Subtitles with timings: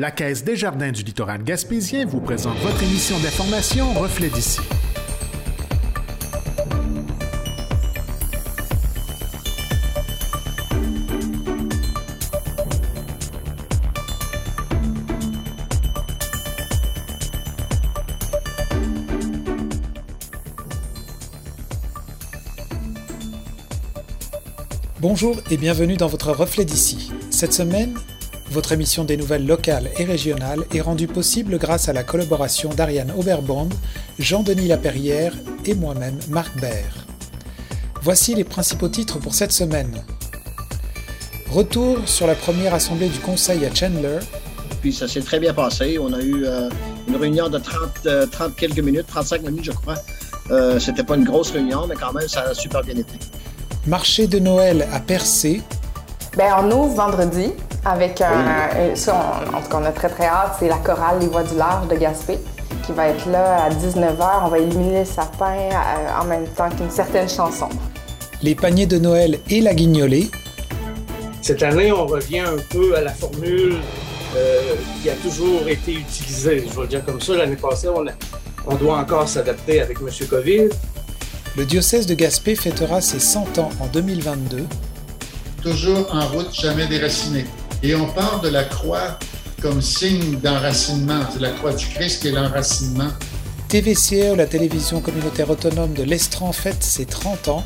[0.00, 4.60] La Caisse des Jardins du littoral gaspésien vous présente votre émission d'information Reflet d'ici.
[25.00, 27.10] Bonjour et bienvenue dans votre Reflet d'ici.
[27.30, 27.94] Cette semaine,
[28.50, 33.12] votre émission des nouvelles locales et régionales est rendue possible grâce à la collaboration d'Ariane
[33.16, 33.68] Oberbond,
[34.18, 35.34] Jean-Denis Laperrière
[35.66, 36.92] et moi-même, Marc Baird.
[38.02, 40.02] Voici les principaux titres pour cette semaine.
[41.50, 44.18] Retour sur la première assemblée du Conseil à Chandler.
[44.80, 45.98] Puis ça s'est très bien passé.
[45.98, 46.70] On a eu euh,
[47.08, 49.96] une réunion de 30, 30 quelques minutes, 35 minutes, je crois.
[50.50, 53.18] Euh, C'était pas une grosse réunion, mais quand même, ça a super bien été.
[53.86, 55.62] Marché de Noël à Percé.
[56.36, 57.52] Bien, on ouvre vendredi
[57.84, 58.94] avec un.
[58.94, 59.14] Ça,
[59.52, 60.56] on- en tout cas, on a très très hâte.
[60.58, 62.38] C'est la chorale Les Voix du Large de Gaspé
[62.84, 64.42] qui va être là à 19h.
[64.44, 67.68] On va illuminer le sapin euh, en même temps qu'une certaine chanson.
[68.42, 70.30] Les paniers de Noël et la guignolée.
[71.42, 73.76] Cette année, on revient un peu à la formule
[74.36, 74.60] euh,
[75.02, 76.66] qui a toujours été utilisée.
[76.70, 77.34] Je vais le dire comme ça.
[77.34, 78.12] L'année passée, on, a-
[78.66, 80.08] on doit encore s'adapter avec M.
[80.28, 80.68] COVID.
[81.56, 84.64] Le diocèse de Gaspé fêtera ses 100 ans en 2022.
[85.62, 87.44] toujours en route, jamais déraciné.
[87.82, 89.18] Et on parle de la croix
[89.62, 91.20] comme signe d'enracinement.
[91.32, 93.08] C'est la croix du Christ qui est l'enracinement.
[93.68, 97.64] TVCE, la télévision communautaire autonome de l'Estran, fête ses 30 ans.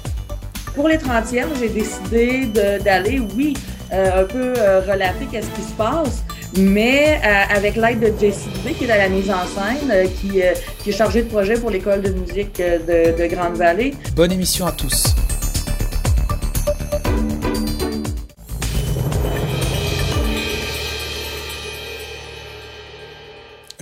[0.74, 2.46] Pour les 30e, j'ai décidé
[2.80, 3.54] d'aller, oui,
[3.92, 6.22] euh, un peu euh, relater qu'est-ce qui se passe,
[6.56, 10.06] mais euh, avec l'aide de Jessie Dubé, qui est à la mise en scène, euh,
[10.20, 10.52] qui, euh,
[10.82, 13.94] qui est chargée de projet pour l'école de musique de, de Grande-Vallée.
[14.14, 15.14] Bonne émission à tous.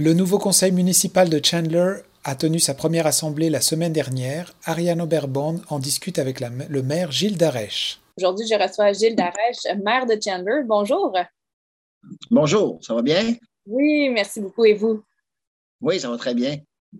[0.00, 4.54] Le nouveau conseil municipal de Chandler a tenu sa première assemblée la semaine dernière.
[4.64, 8.00] Ariane Oberbond en discute avec la- le maire Gilles Darèche.
[8.16, 10.62] Aujourd'hui, je reçois Gilles Darèche, maire de Chandler.
[10.64, 11.14] Bonjour.
[12.30, 13.34] Bonjour, ça va bien?
[13.66, 14.64] Oui, merci beaucoup.
[14.64, 15.02] Et vous?
[15.82, 16.56] Oui, ça va très bien.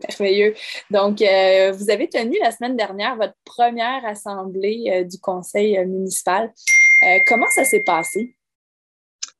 [0.06, 0.54] Merveilleux.
[0.90, 5.86] Donc, euh, vous avez tenu la semaine dernière votre première assemblée euh, du conseil euh,
[5.86, 6.52] municipal.
[7.06, 8.36] Euh, comment ça s'est passé?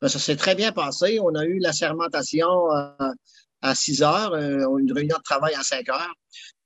[0.01, 1.21] Ben, Ça s'est très bien passé.
[1.21, 3.13] On a eu la sermentation euh,
[3.63, 6.15] à 6 heures, euh, une réunion de travail à 5 heures.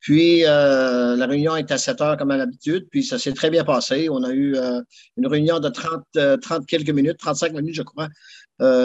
[0.04, 2.86] Puis euh, la réunion est à 7 heures comme à l'habitude.
[2.90, 4.10] Puis ça s'est très bien passé.
[4.10, 4.82] On a eu euh,
[5.16, 8.08] une réunion de 30, euh, 30 quelques minutes, 35 minutes, je crois.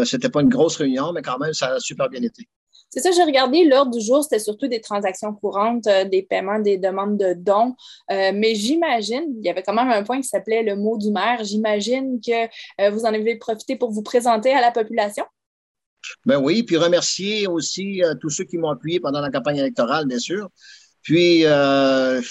[0.05, 2.47] C'était pas une grosse réunion, mais quand même, ça a super bien été.
[2.89, 6.79] C'est ça, j'ai regardé l'ordre du jour, c'était surtout des transactions courantes, des paiements, des
[6.79, 7.75] demandes de dons.
[8.09, 11.43] Mais j'imagine, il y avait quand même un point qui s'appelait le mot du maire.
[11.43, 15.25] J'imagine que vous en avez profité pour vous présenter à la population.
[16.25, 20.07] Ben oui, puis remercier aussi euh, tous ceux qui m'ont appuyé pendant la campagne électorale,
[20.07, 20.49] bien sûr.
[21.01, 22.21] Puis, euh,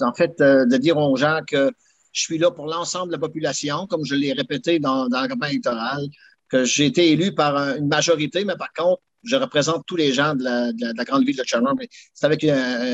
[0.00, 1.70] en fait, euh, de dire aux gens que
[2.12, 5.52] je suis là pour l'ensemble de la population, comme je l'ai répété dans, la campagne
[5.52, 6.06] électorale,
[6.48, 10.12] que j'ai été élu par un- une majorité, mais par contre, je représente tous les
[10.12, 11.88] gens de la, de la- de la grande ville de Chandler.
[12.12, 12.50] C'est avec une,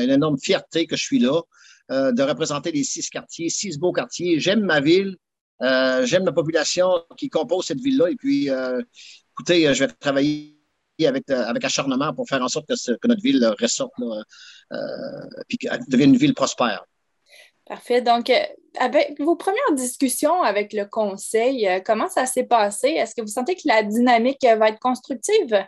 [0.09, 1.41] énorme fierté que je suis là,
[1.89, 4.39] de représenter les six quartiers, six beaux quartiers.
[4.39, 5.17] J'aime ma ville,
[5.59, 8.49] j'aime la population qui compose cette ville-là, et puis,
[9.33, 10.57] écoutez, euh, je vais travailler
[11.05, 13.93] avec, euh, avec acharnement pour faire en sorte que, ce- que notre ville euh, ressorte,
[13.97, 14.23] là,
[14.73, 14.77] euh,
[15.47, 16.85] puis qu'elle devienne une ville prospère.
[17.65, 18.01] Parfait.
[18.01, 18.31] Donc,
[18.77, 22.89] avec vos premières discussions avec le conseil, comment ça s'est passé?
[22.89, 25.65] Est-ce que vous sentez que la dynamique va être constructive?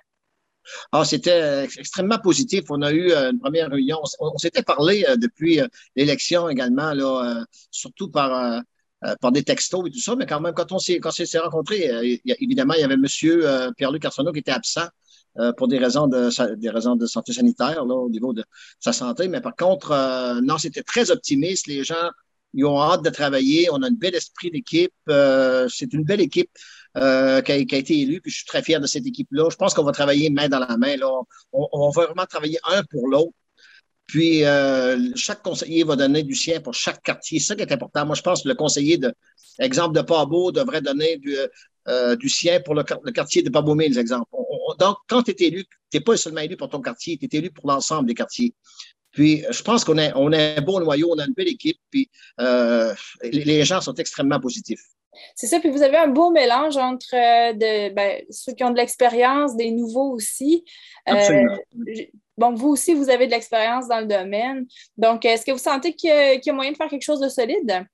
[0.91, 2.63] Ah, c'était ex- extrêmement positif.
[2.69, 4.00] On a eu une première réunion.
[4.19, 5.62] On, s'était parlé depuis
[5.95, 8.62] l'élection également, là, surtout par,
[9.22, 11.90] par des textos et tout ça, mais quand même, quand on s'est quand s'est rencontrés,
[11.90, 14.88] euh, évidemment, il y avait Monsieur euh, Pierre-Luc Arsenault qui était absent
[15.40, 18.44] euh, pour des raisons de des raisons de santé sanitaire là, au niveau de
[18.80, 19.28] sa santé.
[19.28, 21.68] Mais par contre, euh, non, c'était très optimiste.
[21.68, 22.09] Les gens
[22.53, 23.69] ils ont hâte de travailler.
[23.72, 24.94] On a un bel esprit d'équipe.
[25.09, 26.52] Euh, c'est une belle équipe
[26.97, 28.22] euh, qui, a, qui a été élue.
[28.22, 29.50] Puis je suis très fier de cette équipe-là.
[29.50, 30.95] Je pense qu'on va travailler main dans la main.
[30.98, 31.10] Là.
[31.51, 33.33] On, on va vraiment travailler un pour l'autre.
[34.06, 37.40] Puis euh, chaque conseiller va donner du sien pour chaque quartier.
[37.40, 38.06] C'est ça qui est important.
[38.06, 39.14] Moi, je pense que le conseiller de
[39.60, 41.36] exemple de Pabo devrait donner du,
[41.88, 44.28] euh, du sien pour le, quartier de Pabomé, exemple.
[44.32, 47.18] On, on, donc, quand tu es élu, tu n'es pas seulement élu pour ton quartier,
[47.18, 48.54] tu es élu pour l'ensemble des quartiers.
[49.12, 52.10] Puis, je pense qu'on a, on un beau noyau, on a une belle équipe, puis
[52.40, 54.82] euh, les gens sont extrêmement positifs.
[55.36, 58.71] C'est ça, puis vous avez un beau mélange entre euh, de, ben, ceux qui ont
[58.71, 60.63] de l'expérience, des nouveaux aussi.
[61.06, 61.57] Absolument.
[61.88, 62.04] Euh,
[62.38, 64.65] bon, vous aussi, vous avez de l'expérience dans le domaine.
[64.98, 67.04] Donc, est-ce que vous sentez qu'il y, a, qu'il y a moyen de faire quelque
[67.04, 67.86] chose de solide?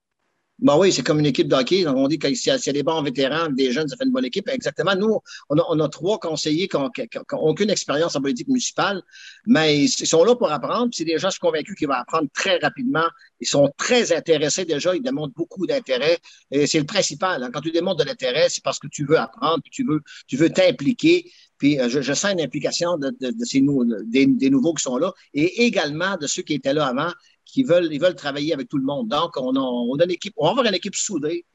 [0.62, 1.88] Ben oui, c'est comme une équipe de hockey.
[1.88, 4.50] On dit qu'il y, a des bons vétérans, des jeunes, ça fait une bonne équipe.
[4.50, 4.94] Exactement.
[4.96, 5.20] Nous,
[5.50, 6.92] on a, trois conseillers qui n'ont
[7.34, 9.02] aucune expérience en politique municipale,
[9.46, 10.90] mais ils sont là pour apprendre.
[10.92, 13.08] C'est des gens, je suis convaincu, qu'ils vont apprendre très rapidement.
[13.40, 14.94] Ils sont très intéressés déjà.
[14.96, 16.18] Ils démontrent beaucoup d'intérêt.
[16.52, 17.42] Et c'est le principal.
[17.42, 17.52] Hein.
[17.54, 20.36] Quand tu démontres de l'intérêt, c'est parce que tu veux apprendre, puis tu veux, tu
[20.36, 21.32] veux t'impliquer.
[21.58, 23.14] Puis euh, je, sens une implication de,
[23.44, 23.62] ces
[24.08, 27.12] des nouveaux qui sont là et également de ceux qui étaient là avant
[27.52, 29.08] qui veulent, ils veulent travailler avec tout le monde.
[29.08, 31.46] Donc, on, on a une équipe, on va avoir une équipe soudée,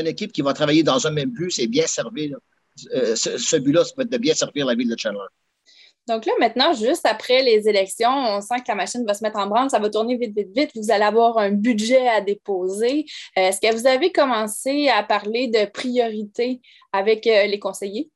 [0.00, 2.36] une équipe qui va travailler dans un même but, c'est bien servir.
[2.92, 5.26] Euh, ce, but-là, c'est de bien servir la ville de Chandler.
[6.06, 9.38] Donc là, maintenant, juste après les élections, on sent que la machine va se mettre
[9.38, 10.70] en branle, ça va tourner vite, vite, vite.
[10.74, 13.06] Vous allez avoir un budget à déposer.
[13.38, 16.60] Euh, est-ce que vous avez commencé à parler de priorités
[16.92, 18.10] avec euh, les conseillers?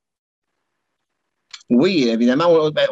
[1.70, 2.70] Oui, évidemment.
[2.70, 2.88] Ben,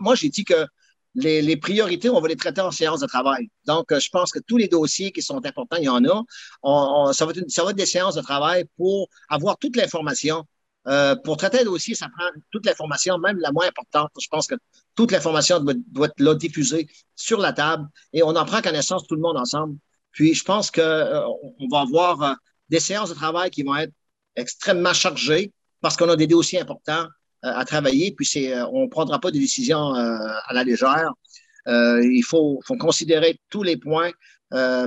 [0.00, 0.66] moi, j'ai dit que
[1.14, 3.48] les, priorités, on va les traiter en séance de travail.
[3.66, 7.12] Donc, euh, je pense que tous les dossiers qui sont importants, il y en a.
[7.12, 10.44] ça, va être, ça va être des séances de travail pour avoir toute l'information.
[10.86, 14.10] Euh, pour traiter un dossier, ça prend toute l'information, même la moins importante.
[14.20, 14.54] Je pense que
[14.94, 19.14] toute l'information doit, être là, diffusée sur la table et on en prend connaissance tout
[19.14, 19.78] le monde ensemble.
[20.12, 21.22] Puis, je pense qu'on euh,
[21.58, 22.36] on va avoir
[22.68, 23.92] des séances de travail qui vont être
[24.36, 27.08] extrêmement chargées parce qu'on a des dossiers importants euh,
[27.44, 31.12] à travailler, puis c'est, euh, on ne prendra pas des décisions euh, à la légère.
[31.66, 34.10] il faut, faut, considérer tous les points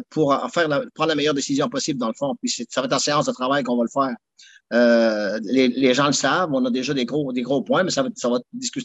[0.10, 2.36] pour faire prendre la meilleure décision possible dans le fond.
[2.42, 5.40] Puis ça va être en séance de travail qu'on va le faire.
[5.44, 8.04] les, les, gens le savent, on a déjà des gros, des gros points, mais ça
[8.04, 8.40] va, ça va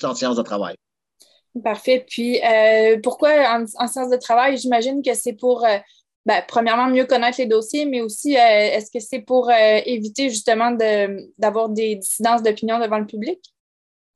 [0.04, 0.76] en séance de travail.
[1.62, 2.04] Parfait.
[2.08, 2.40] Puis
[3.02, 3.30] pourquoi
[3.78, 4.56] en, séance de travail?
[4.56, 5.64] J'imagine que c'est pour
[6.24, 10.72] ben, premièrement, mieux connaître les dossiers, mais aussi, est-ce que c'est pour éviter justement
[11.38, 13.38] d'avoir des dissidences d'opinion devant le public?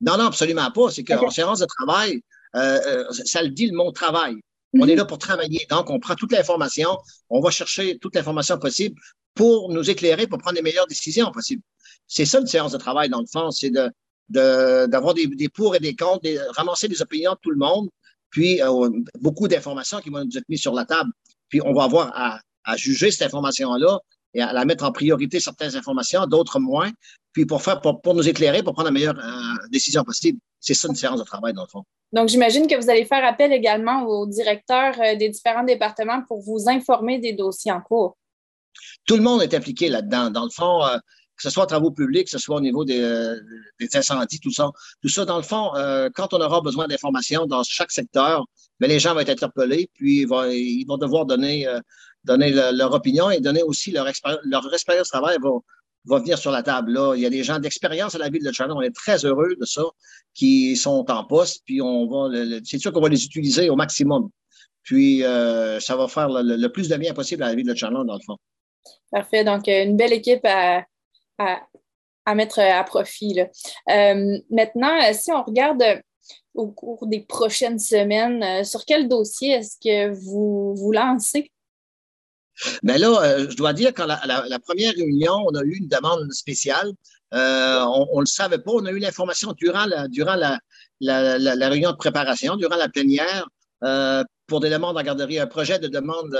[0.01, 0.91] Non, non, absolument pas.
[0.91, 2.21] C'est qu'en séance de travail,
[2.55, 4.35] euh, euh, ça le dit le mot travail.
[4.73, 4.97] On est mhm.
[4.97, 5.65] là pour travailler.
[5.69, 6.97] Donc, on prend toute l'information,
[7.29, 8.99] on va chercher toute l'information possible
[9.33, 11.61] pour nous éclairer, pour prendre les meilleures décisions possibles.
[12.07, 15.75] C'est ça une séance de travail, dans le fond, c'est de, d'avoir des, des, pour
[15.75, 17.89] et des contre, de ramasser les opinions de tout le monde,
[18.29, 18.89] puis euh,
[19.19, 21.09] beaucoup d'informations qui vont nous être mises sur la table.
[21.49, 23.99] Puis on va avoir à, à juger cette information-là
[24.33, 26.91] et à la mettre en priorité certaines informations, d'autres moins,
[27.37, 30.39] puis pour faire pour, nous éclairer, pour prendre la meilleure euh, décision possible.
[30.59, 31.83] C'est ça une séance de travail, dans le fond.
[32.11, 36.41] Donc, j'imagine que vous allez faire appel également aux directeurs euh, des différents départements pour
[36.41, 38.17] vous informer des dossiers en cours.
[39.05, 40.31] Tout le monde est impliqué là-dedans.
[40.31, 42.83] Dans le fond, euh, que ce soit en travaux publics, que ce soit au niveau
[42.85, 43.35] des,
[43.79, 44.71] des incendies, tout ça.
[45.03, 45.69] Tout ça, dans le fond,
[46.15, 48.47] quand on aura besoin d'informations dans chaque secteur,
[48.79, 51.67] mais ben, les gens vont être interpellés, puis ils vont, ils vont devoir donner
[52.23, 55.51] donner leur opinion et donner aussi leur, expérience, leur expérience de travail va,
[56.07, 56.93] va venir sur la table.
[56.93, 57.15] Là.
[57.15, 58.73] Il y a des gens d'expérience à la ville de China.
[58.75, 59.83] On est très heureux de ça,
[60.33, 64.29] qui sont en poste, puis on va, c'est sûr qu'on va les utiliser au maximum.
[64.83, 68.03] Puis euh, ça va faire le, plus de bien possible à la ville de China,
[68.05, 68.37] dans le fond.
[69.11, 69.43] Parfait.
[69.43, 70.85] Donc, euh, une belle équipe à,
[71.37, 73.33] à, mettre à profit.
[73.33, 73.47] Là.
[73.89, 75.83] Euh, maintenant, si on regarde
[76.53, 81.51] au cours des prochaines semaines, sur quel dossier est-ce que vous vous lancez?
[82.83, 86.31] Mais là, euh, je dois dire qu'à la, première réunion, on a eu une demande
[86.31, 86.91] spéciale.
[87.33, 88.71] Euh, on ne le savait pas.
[88.71, 90.59] On a eu l'information durant, la, durant la,
[90.99, 93.47] la, réunion de préparation, durant la plénière,
[93.83, 96.35] euh, pour des demandes en garderie, un projet de demande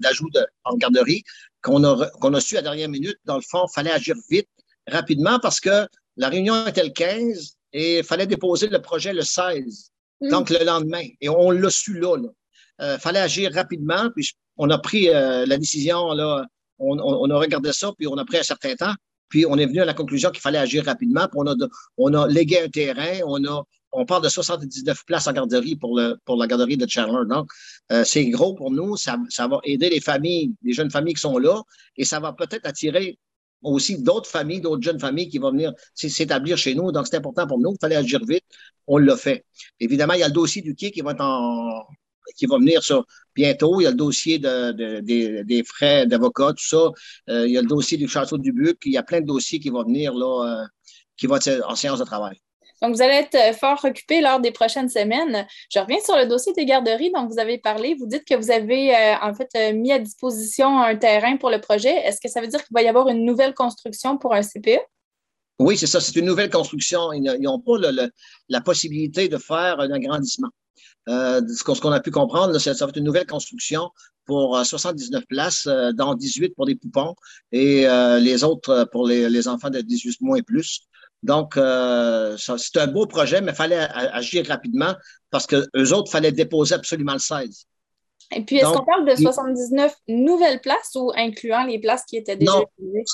[0.00, 0.28] d'ajout
[0.64, 1.22] en garderie
[1.62, 3.16] qu'on a, qu'on a su à dernière minute.
[3.24, 4.48] Dans le fond, il fallait agir vite,
[4.86, 9.22] rapidement, parce que la réunion était le 15 et il fallait déposer le projet le
[9.22, 10.30] 16, mm.
[10.30, 11.04] donc le lendemain.
[11.20, 12.16] Et on l'a su là.
[12.80, 14.10] Il fallait agir rapidement.
[14.14, 16.44] Puis on a pris euh, la décision, là,
[16.78, 18.94] on, a regardé ça, puis on a pris un certain temps,
[19.28, 21.54] puis on est venu à la conclusion qu'il fallait agir rapidement, puis on a,
[21.96, 25.96] on a légué un terrain, on a on parle de 79 places en garderie pour,
[25.96, 27.26] le, pour la garderie de Chandler.
[27.26, 27.48] Donc,
[27.90, 28.96] euh, c'est gros pour nous.
[28.96, 31.62] Ça, ça va aider les familles, les jeunes familles qui sont là,
[31.96, 33.18] et ça va peut-être attirer
[33.62, 36.92] aussi d'autres familles, d'autres jeunes familles qui vont venir s'établir chez nous.
[36.92, 37.72] Donc, c'est important pour nous.
[37.72, 38.44] Il fallait agir vite.
[38.86, 39.44] On l'a fait.
[39.80, 41.86] Évidemment, il y a le dossier du quai qui va être en,
[42.36, 43.80] qui va venir sur bientôt.
[43.80, 46.90] Il y a le dossier de, des, frais d'avocat, tout ça.
[47.28, 48.78] Euh, il y a le dossier du château du Buc.
[48.84, 50.66] Il y a plein de dossiers qui vont venir là, euh,
[51.16, 52.36] qui vont être en séance de travail.
[52.80, 55.46] Donc, vous allez être euh, fort occupé lors des prochaines semaines.
[55.72, 57.94] Je reviens sur le dossier des garderies dont vous avez parlé.
[57.98, 61.94] Vous dites que vous avez en fait mis à disposition un terrain pour le projet.
[62.06, 64.78] Est-ce que ça veut dire qu'il va y avoir une nouvelle construction pour un CPE?
[65.58, 66.00] Oui, c'est ça.
[66.00, 67.12] C'est une nouvelle construction.
[67.12, 67.76] Ils n'ont pas
[68.48, 70.50] la possibilité de faire un agrandissement.
[71.08, 73.90] Euh, ce qu'on a pu comprendre, ça, va être une nouvelle construction
[74.26, 77.14] pour 79 euh, places, euh, dont 18 pour des poupons
[77.50, 77.86] et
[78.20, 80.82] les autres pour les, enfants de 18 mois et plus.
[81.22, 84.94] Donc, c'est un beau projet, mais il fallait agir rapidement
[85.30, 87.66] parce que eux autres, il fallait déposer absolument le 16.
[88.36, 92.36] Et puis, est-ce qu'on parle de 79 nouvelles places ou incluant les places qui étaient
[92.36, 92.64] déjà Non,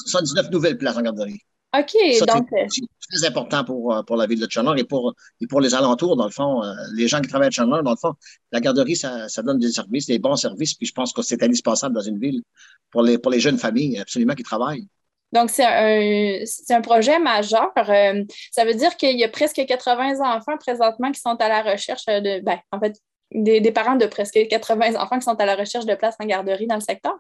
[0.06, 1.40] 79 nouvelles places en garderie.
[1.78, 2.48] OK, Ça, donc...
[2.50, 5.60] c'est- c'est très important pour, euh, pour la ville de Chandler et pour, et pour
[5.60, 6.62] les alentours, dans le fond.
[6.62, 8.14] euh, les gens qui travaillent à Chandler, dans le fond,
[8.52, 11.42] la garderie, ça, ça donne des services, des bons services, puis je pense que c'est
[11.42, 12.42] indispensable dans une ville
[12.90, 14.86] pour les, pour les jeunes familles, absolument, qui travaillent.
[15.32, 16.44] Donc, c'est un,
[16.76, 17.72] un projet majeur.
[17.76, 21.62] Euh, ça veut dire qu'il y a presque 80 enfants présentement qui sont à la
[21.62, 22.94] recherche de, ben, en fait,
[23.32, 26.26] des, des parents de presque 80 enfants qui sont à la recherche de places en
[26.26, 27.14] garderie dans le secteur.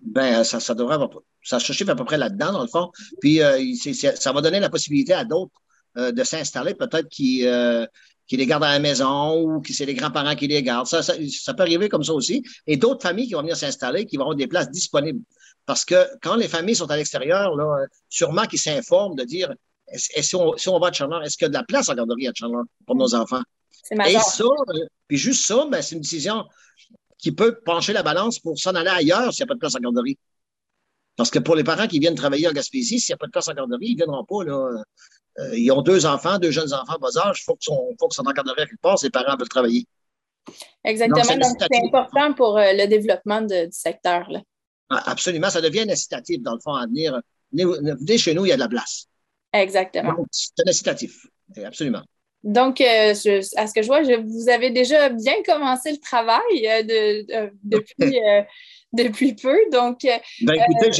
[0.00, 1.10] Ben, ça, ça devrait avoir,
[1.42, 2.90] ça se chiffre à peu près là-dedans, dans le fond.
[3.20, 5.62] Puis, euh, ça va donner la possibilité à d'autres
[5.96, 7.86] euh, de s'installer, peut-être qui, euh,
[8.26, 10.86] qui les gardent à la maison ou qui c'est les grands-parents qui les gardent.
[10.86, 12.42] Ça, ça, ça peut arriver comme ça aussi.
[12.66, 15.20] Et d'autres familles qui vont venir s'installer, qui vont avoir des places disponibles.
[15.64, 19.52] Parce que quand les familles sont à l'extérieur, là, euh, sûrement qu'ils s'informent de dire
[19.94, 21.94] si, on, si on va à Chandler, est-ce qu'il y a de la place en
[21.94, 23.42] garderie à Chandler pour nos enfants?
[23.70, 26.44] C'est Et ça, euh, puis juste ça, ben, c'est une décision
[27.26, 29.74] qui peut pencher la balance pour s'en aller ailleurs s'il n'y a pas de place
[29.74, 30.16] en garderie.
[31.16, 33.32] Parce que pour les parents qui viennent travailler en Gaspésie, s'il n'y a pas de
[33.32, 34.44] place en garderie, ils ne viendront pas.
[34.44, 34.84] Là.
[35.40, 37.40] Euh, ils ont deux enfants, deux jeunes enfants bas âge.
[37.40, 38.96] Il faut soient en garderie à quelque part.
[38.96, 39.88] Ces parents veulent travailler.
[40.84, 41.20] Exactement.
[41.20, 44.30] Donc, c'est important pour euh, le développement de- du secteur.
[44.30, 44.40] Là.
[44.88, 45.50] Ah, Absolument.
[45.50, 47.20] Ça devient incitatif, dans le fond, à venir.
[47.52, 49.08] Venez, venez chez nous, il y a de la place.
[49.52, 50.14] Exactement.
[50.30, 51.26] C'est un incitatif.
[51.64, 52.04] Absolument.
[52.44, 55.98] Donc, euh, je- à ce que je vois, je- vous avez déjà bien commencé le
[55.98, 58.42] travail euh, de, de- depuis, euh,
[58.92, 59.56] depuis peu.
[59.72, 60.92] Donc, Ben, écoutez,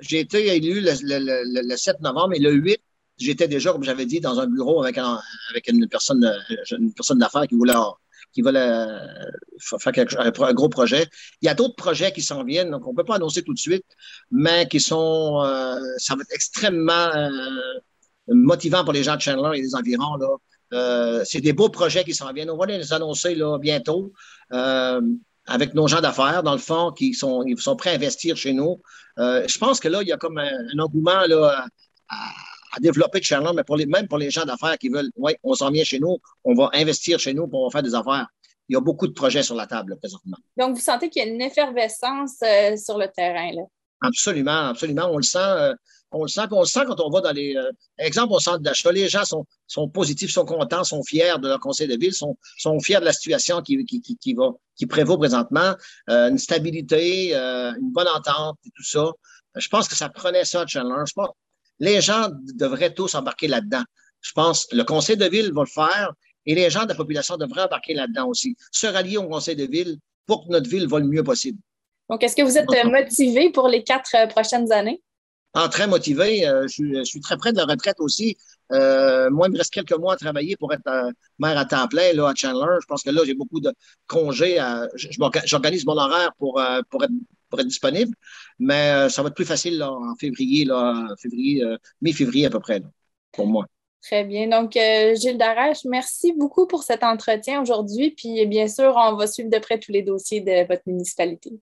[0.00, 2.78] j'ai été, élu le, le- le- le 7 novembre et le 8,
[3.18, 6.28] j'étais déjà, comme j'avais dit, dans un bureau avec, un- avec une personne,
[6.76, 7.74] une personne d'affaires qui voulait,
[8.32, 8.86] qui voulait
[9.60, 11.06] faire quelque- un, un gros projet.
[11.40, 13.54] Il y a d'autres projets qui s'en viennent, donc on ne peut pas annoncer tout
[13.54, 13.84] de suite,
[14.32, 15.40] mais qui sont,
[15.98, 17.10] ça va être extrêmement
[18.26, 20.16] motivant pour les gens de Chandler et des environs.
[20.16, 20.28] Là.
[20.74, 22.50] Euh, c'est des beaux projets qui s'en viennent.
[22.50, 24.12] On va les annoncer là, bientôt.
[24.52, 25.00] Euh,
[25.46, 28.52] avec nos gens d'affaires, dans le fond, qui sont, ils sont prêts à investir chez
[28.52, 28.80] nous.
[29.18, 31.66] Euh, je pense que là, il y a comme un, un engouement là,
[32.08, 32.14] à,
[32.72, 35.32] à développer de Chandler, mais pour les, même pour les gens d'affaires qui veulent, oui,
[35.42, 37.94] on s'en vient chez nous, on va investir chez nous, pour on va faire des
[37.94, 38.26] affaires.
[38.70, 40.38] Il y a beaucoup de projets sur la table là, présentement.
[40.56, 42.36] donc, vous sentez qu'il y a une effervescence
[42.82, 43.52] sur le terrain.
[43.52, 43.62] Là?
[44.00, 45.08] Absolument, absolument.
[45.12, 45.74] On le sent.
[46.14, 47.56] On le sent, puis on le sent quand on va dans les.
[47.56, 51.48] euh, exemple, au centre d'achat, les gens sont, sont positifs, sont contents, sont fiers de
[51.48, 54.50] leur conseil de ville, sont, sont fiers de la situation qui, qui, qui, qui va,
[54.76, 55.74] qui prévaut présentement,
[56.10, 59.10] euh, une stabilité, euh, une bonne entente et tout ça.
[59.56, 61.04] Je pense que ça prenait ça, Chandler.
[61.06, 61.30] Je pense,
[61.78, 63.82] les gens devraient tous embarquer là-dedans.
[64.20, 66.12] Je pense que le conseil de ville va le faire
[66.46, 68.56] et les gens de la population devraient embarquer là-dedans aussi.
[68.72, 71.58] Se rallier au conseil de ville pour que notre ville va le mieux possible.
[72.10, 75.02] Donc, est-ce que vous êtes motivé pour les quatre euh, prochaines années?
[75.54, 76.46] Ah, très motivé.
[76.46, 78.36] Euh, je, suis, je suis très près de la retraite aussi.
[78.72, 81.86] Euh, moi, il me reste quelques mois à travailler pour être euh, maire à temps
[81.86, 82.76] plein là, à Chandler.
[82.80, 83.72] Je pense que là, j'ai beaucoup de
[84.06, 84.58] congés.
[84.58, 87.12] à- J'organise mon horaire pour, pour, être,
[87.48, 88.12] pour être disponible,
[88.58, 91.62] mais ça va être plus facile là, en février, là, février,
[92.02, 92.86] mi-février à peu près, là,
[93.30, 93.66] pour moi.
[94.02, 94.48] Très bien.
[94.48, 98.10] Donc, euh, Gilles Darèche, merci beaucoup pour cet entretien aujourd'hui.
[98.10, 101.52] Puis, bien sûr, on va suivre de près tous les dossiers de votre municipalité.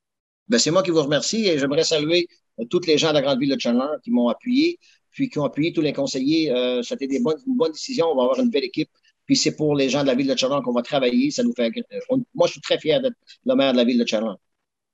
[0.48, 2.26] Ben, c'est moi qui vous remercie et j'aimerais saluer
[2.70, 4.78] toutes les gens de la grande ville de Chandler qui m'ont appuyé,
[5.10, 6.50] puis qui ont appuyé tous les conseillers.
[6.52, 8.06] Euh, C'était des bonnes, une bonne décision.
[8.12, 8.90] On va avoir une belle équipe.
[9.26, 11.30] Puis c'est pour les gens de la ville de Chandler qu'on va travailler.
[11.30, 11.70] Ça nous fait.
[11.76, 14.34] euh, on- moi, je suis très fier d'être le maire de la ville de Chandler.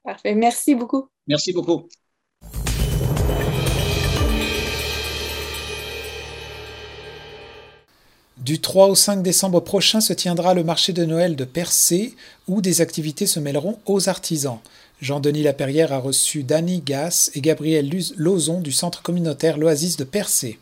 [0.04, 0.34] Parfait.
[0.34, 1.08] Merci beaucoup.
[1.26, 1.88] Merci beaucoup.
[8.38, 12.14] Du 3 au 5 décembre prochain se tiendra le marché de Noël de Percé,
[12.46, 14.58] où des activités se mêleront aux artisans.
[15.00, 20.04] Jean-Denis Laperrière a reçu Danny Gass et Gabriel Luz- Lauzon du centre communautaire L'Oasis de
[20.04, 20.58] Percé.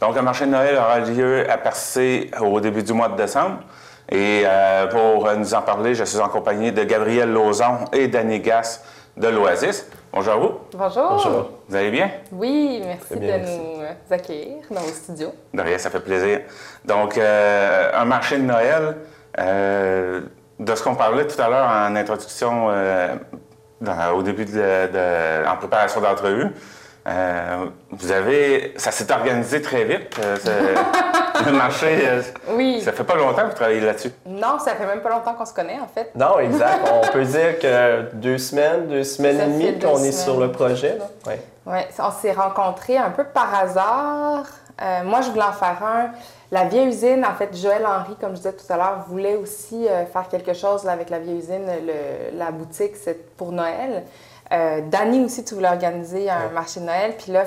[0.00, 3.60] Donc, le marché de Noël aura lieu à Percé au début du mois de décembre.
[4.10, 8.08] Et euh, pour euh, nous en parler, je suis en compagnie de Gabriel Lauzon et
[8.08, 8.82] Danny Gass
[9.16, 9.86] de l'Oasis.
[10.12, 10.52] Bonjour à vous.
[10.72, 11.50] Bonjour.
[11.68, 12.10] Vous allez bien?
[12.32, 13.58] Oui, merci bien, de merci.
[13.58, 15.32] nous accueillir dans vos studios.
[15.52, 16.40] De rien, ça fait plaisir.
[16.84, 18.96] Donc, euh, un marché de Noël,
[19.38, 20.20] euh,
[20.58, 23.14] de ce qu'on parlait tout à l'heure en introduction, euh,
[23.80, 26.48] dans- au début de, de- en préparation d'entrevue,
[27.06, 30.18] euh, vous avez, ça s'est organisé très vite.
[30.22, 30.36] euh,
[31.46, 32.82] le marché, euh, Oui.
[32.82, 34.10] ça fait pas longtemps que vous travaillez là-dessus.
[34.26, 36.10] Non, ça fait même pas longtemps qu'on se connaît, en fait.
[36.16, 36.80] Non, exact.
[36.92, 40.50] On peut dire que deux semaines, deux semaines Ça et demie qu'on est sur le
[40.50, 40.98] projet.
[40.98, 41.04] là.
[41.26, 41.40] Ouais.
[41.66, 44.44] Oui, on s'est rencontrés un peu par hasard.
[44.82, 46.10] Euh, moi, je voulais en faire un.
[46.50, 49.86] La vieille usine, en fait, Joël Henry, comme je disais tout à l'heure, voulait aussi
[49.86, 51.66] euh, faire quelque chose là, avec la vieille usine.
[51.86, 54.04] Le- la boutique, c'est pour Noël.
[54.52, 57.12] Euh, Danny aussi, tu voulais organiser un marché de Noël.
[57.18, 57.44] Puis là,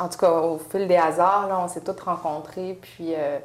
[0.00, 2.76] en tout cas, au fil des hasards, là, on s'est tous rencontrés.
[2.82, 3.38] Puis euh,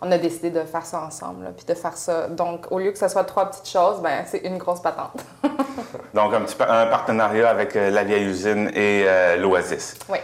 [0.00, 2.28] on a décidé de faire ça ensemble, là, puis de faire ça.
[2.28, 5.24] Donc, au lieu que ce soit trois petites choses, ben c'est une grosse patente.
[6.14, 9.06] Donc, un, petit, pa- un partenariat avec euh, la vieille usine et
[9.38, 9.96] l'Oasis.
[10.08, 10.18] oui.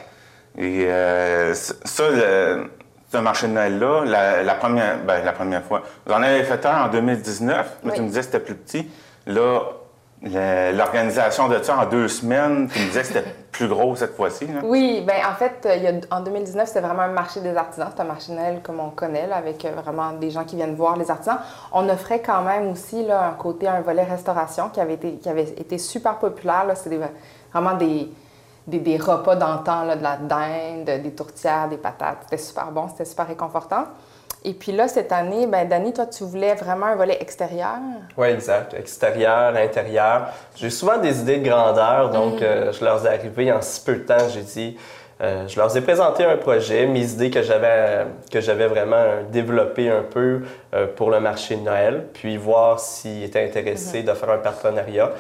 [0.61, 0.89] Et
[1.55, 2.71] ça, le-
[3.11, 6.85] ce marché de Noël-là, la, première, ben, la première fois, vous en avez fait un
[6.85, 8.91] en 2019, mais tu me disais que c'était plus petit.
[9.27, 9.61] Là,
[10.73, 14.47] l'organisation de ça en deux semaines, tu me disais que c'était plus gros cette fois-ci.
[14.63, 17.89] Oui, ben en fait, euh, en 2019, c'était vraiment un marché des artisans.
[17.95, 20.97] C'est un marché de comme on connaît, avec euh, vraiment des gens qui viennent voir
[20.97, 21.39] les artisans.
[21.73, 25.29] On offrait quand même aussi là, un côté, un volet restauration qui avait été, qui
[25.29, 26.65] avait été super populaire.
[26.75, 27.05] C'était des-
[27.53, 28.09] vraiment des,
[28.69, 32.19] des, des repas d'antan, de la dinde, des tourtières, des patates.
[32.25, 33.85] C'était super bon, c'était super réconfortant.
[34.45, 37.79] Et puis là, cette année, ben Dani, toi, tu voulais vraiment un volet extérieur?
[38.17, 38.73] Oui, exact.
[38.75, 40.29] Extérieur, intérieur.
[40.55, 43.97] J'ai souvent des idées de grandeur, donc euh, je leur ai arrivé en si peu
[43.97, 44.29] de temps.
[44.33, 44.79] J'ai dit,
[45.21, 49.91] euh, je leur ai présenté un projet, mes idées que j'avais que j'avais vraiment développées
[49.91, 54.31] un peu euh, pour le marché de Noël, puis voir s'ils étaient intéressés de faire
[54.31, 55.11] un partenariat.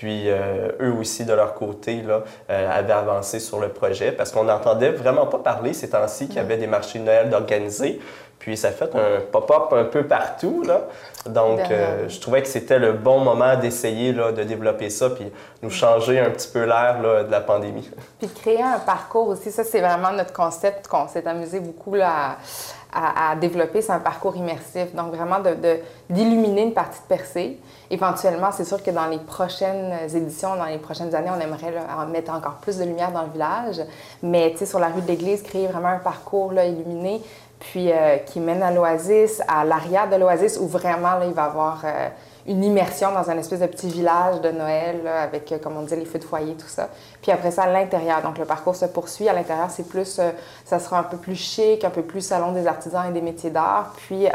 [0.00, 4.32] Puis euh, eux aussi, de leur côté, là, euh, avaient avancé sur le projet parce
[4.32, 8.00] qu'on n'entendait vraiment pas parler ces temps-ci qu'il y avait des marchés de Noël d'organiser.
[8.38, 10.62] Puis ça a fait un pop-up un peu partout.
[10.66, 10.80] Là.
[11.26, 11.78] Donc, Derrière.
[11.90, 15.30] euh, je trouvais que c'était le bon moment d'essayer là, de développer ça puis
[15.62, 17.90] nous changer un petit peu l'air là, de la pandémie.
[18.18, 21.94] Puis de créer un parcours aussi, ça c'est vraiment notre concept qu'on s'est amusé beaucoup
[21.94, 24.94] là, à, à- à développer, c'est un parcours immersif.
[24.94, 25.78] Donc vraiment de- de-
[26.08, 27.58] d'illuminer une partie de percée.
[27.90, 32.06] Éventuellement, c'est sûr que dans les prochaines éditions, dans les prochaines années, on aimerait là,
[32.06, 33.80] mettre encore plus de lumière dans le village.
[34.22, 37.20] Mais tu sais, sur la rue de l'église, créer vraiment un parcours illuminé,
[37.58, 41.46] puis euh, qui mène à l'Oasis, à l'arrière de l'Oasis, où vraiment il va y
[41.46, 42.08] avoir euh,
[42.46, 45.94] une immersion dans un espèce de petit village de Noël, avec, euh, comme on dit,
[45.94, 46.88] les feux de foyer, tout ça.
[47.20, 49.28] Puis après ça, à l'intérieur, donc le parcours se poursuit.
[49.28, 50.30] À l'intérieur, c'est plus, euh,
[50.64, 53.50] ça sera un peu plus chic, un peu plus salon des artisans et des métiers
[53.50, 53.92] d'art.
[53.96, 54.26] Puis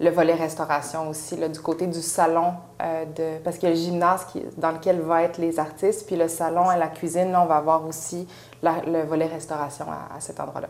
[0.00, 3.74] le volet restauration aussi, là, du côté du salon, euh, de, parce qu'il y a
[3.74, 7.30] le gymnase qui, dans lequel vont être les artistes, puis le salon et la cuisine,
[7.32, 8.26] là, on va avoir aussi
[8.62, 10.66] la- le volet restauration à, à cet endroit-là.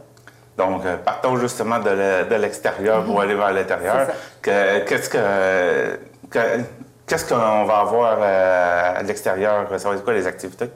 [0.58, 4.08] Donc, euh, partons justement de le- de l'extérieur pour aller vers l'intérieur.
[4.42, 5.98] Que- Qu'est-ce que,
[6.30, 6.60] que-
[7.06, 9.66] qu'est-ce qu'on va avoir euh, à l'extérieur?
[9.80, 10.70] Ça va être quoi les activités?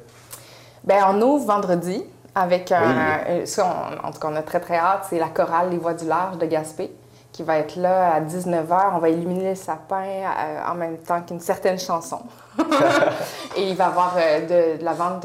[0.82, 2.02] Bien, on ouvre vendredi
[2.34, 3.44] avec un.
[3.44, 3.66] Ça,
[4.02, 5.06] on- en tout cas, on a très, très hâte.
[5.10, 6.90] C'est la chorale Les Voix du Large de Gaspé
[7.38, 8.96] qui va être là à 19h.
[8.96, 12.18] On va illuminer le sapin euh, en même temps qu'une certaine chanson.
[13.56, 14.40] Et il va y avoir euh,
[14.74, 15.24] de, de la vente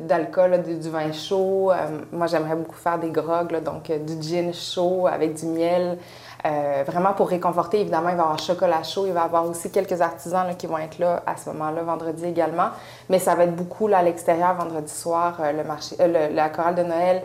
[0.00, 1.70] d'alcool, du, vin chaud.
[1.70, 5.98] Euh, moi, j'aimerais beaucoup faire des grogues, là, donc du gin chaud avec du miel.
[6.44, 9.06] Euh, vraiment pour réconforter, évidemment, il va y avoir chocolat chaud.
[9.06, 11.82] Il va y avoir aussi quelques artisans là, qui vont être là à ce moment-là,
[11.84, 12.70] vendredi également.
[13.08, 16.34] Mais ça va être beaucoup là, à l'extérieur, vendredi soir, euh, le marché, euh, le-
[16.34, 17.22] la chorale de Noël,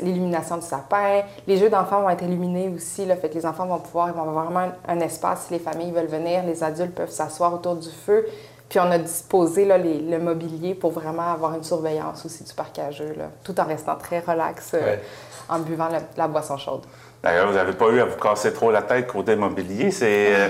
[0.00, 1.22] l'illumination du sapin.
[1.48, 3.04] Les jeux d'enfants vont être illuminés aussi.
[3.04, 5.54] Là, fait que les enfants vont pouvoir, ils vont avoir vraiment un, un espace si
[5.54, 6.44] les familles veulent venir.
[6.44, 8.26] Les adultes peuvent s'asseoir autour du feu.
[8.68, 12.54] Puis on a disposé là, les- le mobilier pour vraiment avoir une surveillance aussi du
[12.54, 15.02] parc à jeux, là, tout en restant très relax Ouais.
[15.48, 16.82] en buvant la, la boisson chaude.
[17.22, 19.90] D'ailleurs, vous n'avez pas eu à vous casser trop la tête côté mobilier.
[19.92, 20.48] C'est, euh,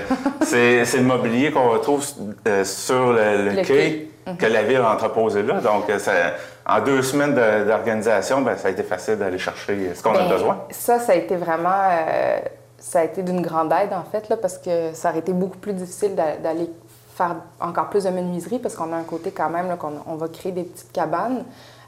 [0.51, 2.03] le mobilier qu'on retrouve
[2.47, 4.35] euh, sur le, le Le quai quai.
[4.37, 5.59] que la ville a entreposé là.
[5.61, 6.33] Donc, euh, ça-
[6.65, 10.29] en deux semaines d'organisation, ben, ça a été facile d'aller chercher ce qu'on a Ben,
[10.29, 10.61] besoin.
[10.71, 11.69] Ça, ça a été vraiment.
[11.91, 12.37] euh,
[12.79, 15.57] ça a été d'une grande aide, en fait, là, parce que ça aurait été beaucoup
[15.57, 16.69] plus difficile d'a- d'aller
[17.15, 20.27] faire encore plus de menuiserie, parce qu'on a un côté quand même, qu'on on va
[20.27, 21.43] créer des petites cabanes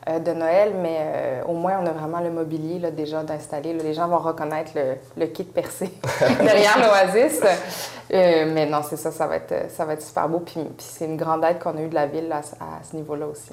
[0.08, 3.74] de Noël, mais euh, au moins, on a vraiment le mobilier là, déjà d'installer.
[3.74, 3.84] là.
[3.84, 5.92] Les gens vont reconnaître le, le kit percé
[6.40, 7.42] derrière l'Oasis.
[8.14, 10.40] Euh, mais non, c'est ça, ça va, être, ça va être super beau.
[10.40, 12.96] Puis, puis c'est une grande aide qu'on a eue de la ville à, à ce
[12.96, 13.52] niveau-là aussi.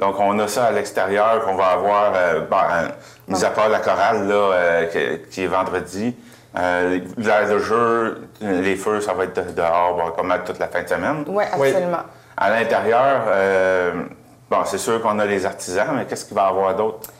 [0.00, 2.88] Donc, on a ça à l'extérieur qu'on va avoir, euh, bon, euh,
[3.26, 6.16] mis à part la chorale là, euh, qui, qui est vendredi.
[6.56, 10.58] Euh, l'air de jeu, les feux, ça va être de- dehors bon, comme à toute
[10.58, 11.24] la fin de semaine.
[11.26, 11.98] Oui, absolument.
[12.36, 14.04] À l'intérieur, euh,
[14.50, 17.10] bon, c'est sûr qu'on a les artisans, mais qu'est-ce qu'il va y avoir d'autre?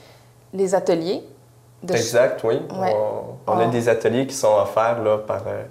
[0.53, 1.23] Les ateliers.
[1.83, 2.61] De Exact, oui.
[2.77, 2.93] Ouais.
[2.95, 5.63] On, on a On- des ateliers qui sont offerts là, par euh,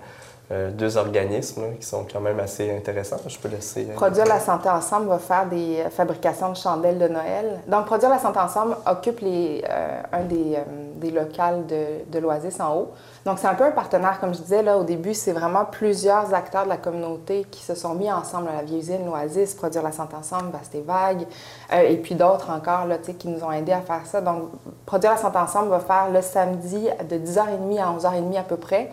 [0.51, 3.17] euh, deux organismes là, qui sont quand même assez intéressants.
[3.27, 3.87] Je peux laisser.
[3.89, 7.59] euh, Produire la santé ensemble va faire des fabrications de chandelles de Noël.
[7.67, 10.63] Donc, Produire la santé ensemble occupe les, euh, un des, euh,
[10.97, 12.91] des locales de, de l'Oasis en haut.
[13.25, 16.63] Donc, c'est un peu un partenaire, comme je disais au début, c'est vraiment plusieurs acteurs
[16.63, 20.15] de la communauté qui se sont mis ensemble la vieille usine, l'Oasis, Produire la santé
[20.15, 21.25] ensemble, Vaste et Vague,
[21.73, 24.21] euh, et puis d'autres encore là, qui nous ont aidés à faire ça.
[24.21, 24.49] Donc,
[24.85, 28.91] Produire la santé ensemble va faire le samedi de 10h30 à 11h30 à peu près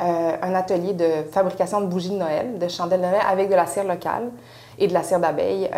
[0.00, 3.54] euh, un atelier de fabrication de bougies de Noël, de chandelles de Noël avec de
[3.54, 4.30] la cire locale.
[4.80, 5.70] Et de la cire d'abeille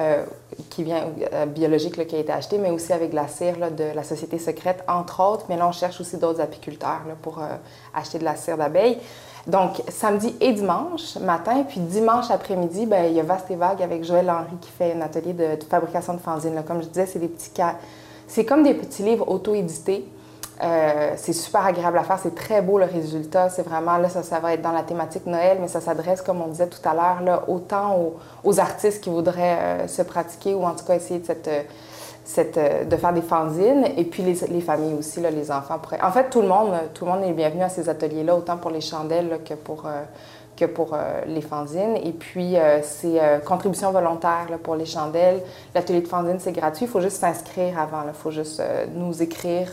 [0.70, 1.08] qui vient
[1.48, 4.82] biologique qui a été achetée, mais aussi avec de la cire de la société secrète,
[4.88, 5.44] entre autres.
[5.48, 7.40] Mais là, on cherche aussi d'autres apiculteurs pour
[7.94, 8.98] acheter de la cire d'abeille.
[9.46, 13.82] Donc, samedi et dimanche matin, puis dimanche après-midi, ben, il y a Vaste et Vague
[13.82, 16.62] avec Joël Henry qui fait un atelier de, fabrication de fanzines.
[16.66, 17.50] Comme je disais, c'est des petits.
[18.28, 20.06] C'est comme des petits livres auto-édités.
[20.62, 23.48] Euh, c'est super agréable à faire, c'est très beau le résultat.
[23.48, 26.40] C'est vraiment, là, ça, ça va être dans la thématique Noël, mais ça s'adresse, comme
[26.40, 27.98] on disait tout à l'heure, autant
[28.44, 31.48] aux, artistes qui voudraient euh, se pratiquer ou en tout cas essayer de cette.
[31.48, 35.80] Euh, de faire des fanzines et puis les, les familles aussi, là, les enfants.
[35.80, 36.00] Pourraient...
[36.02, 38.70] En fait, tout le, monde, tout le monde est bienvenu à ces ateliers-là, autant pour
[38.70, 39.86] les chandelles que pour,
[40.66, 41.96] que pour euh, les fanzines.
[41.96, 45.40] Et puis, c'est contribution volontaire pour les chandelles.
[45.74, 46.86] L'atelier de fanzine, c'est gratuit.
[46.86, 48.02] Il faut juste s'inscrire avant.
[48.06, 48.62] Il faut juste
[48.94, 49.72] nous écrire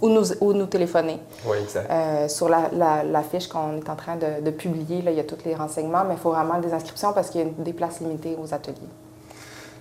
[0.00, 1.18] ou, nous, ou nous téléphoner.
[1.46, 1.90] Oui, exact.
[2.28, 5.24] sur la, la, fiche qu'on est en train de, de publier, là, il y a
[5.24, 8.00] tous les renseignements, mais il faut vraiment des inscriptions parce qu'il y a des places
[8.00, 8.88] limitées aux ateliers.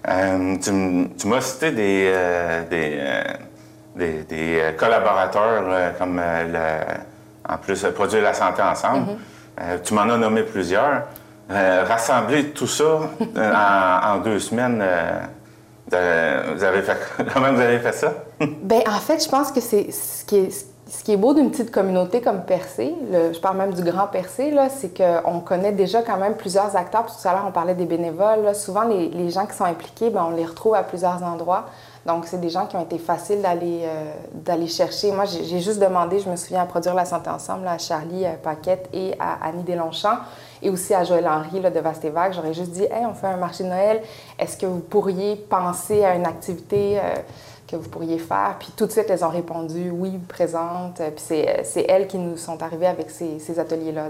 [0.07, 0.55] Euh,
[1.17, 2.63] tu, m'as cité des, euh,
[3.97, 6.21] des, euh, collaborateurs comme
[7.49, 9.17] en plus Produire la santé ensemble.
[9.57, 9.81] Mm-hmm.
[9.83, 11.03] tu m'en as nommé plusieurs.
[11.49, 12.99] rassembler tout ça
[14.13, 14.83] en, deux semaines,
[15.89, 16.97] vous avez fait
[17.33, 18.13] comment vous avez fait ça?
[18.39, 21.51] ben en fait, je pense que c'est ce qui est ce qui est beau d'une
[21.51, 26.17] petite communauté comme Percé, je parle même du Grand Percé, c'est qu'on connaît déjà quand
[26.17, 27.05] même plusieurs acteurs.
[27.05, 28.55] tout à l'heure, on parlait des bénévoles.
[28.55, 31.65] Souvent, les, gens qui sont impliqués, ben, on les retrouve à plusieurs endroits.
[32.07, 35.11] Donc, c'est des gens qui ont été faciles d'aller euh, chercher.
[35.11, 38.35] Moi, j'ai juste demandé, je me souviens, à produire La Santé Ensemble à Charlie euh,
[38.41, 40.19] Paquette et à Annie Deslongchamps
[40.61, 42.31] et aussi à Joël Henry de Vaste et Vague.
[42.33, 44.01] J'aurais juste dit, hey, on fait un marché de Noël.
[44.39, 46.97] Est-ce que vous pourriez penser à une activité?
[46.97, 47.15] Euh,
[47.67, 48.55] que vous pourriez faire?
[48.57, 51.01] Puis tout de suite, elles ont répondu oui, présente.
[51.15, 51.25] Puis
[51.63, 54.07] c'est elles qui nous sont arrivées avec ces, ateliers-là.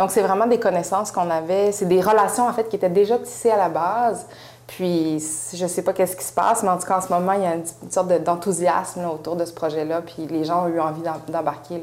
[0.00, 1.70] Donc c'est vraiment des connaissances qu'on avait.
[1.70, 4.26] C'est des relations, en fait, qui étaient déjà tissées à la base.
[4.68, 5.18] Puis
[5.54, 7.42] je sais pas qu'est-ce qui se passe, mais en tout cas, en ce moment, il
[7.42, 10.02] y a une, sorte d'enthousiasme autour de ce projet-là.
[10.02, 11.82] Puis les gens ont eu envie d'embarquer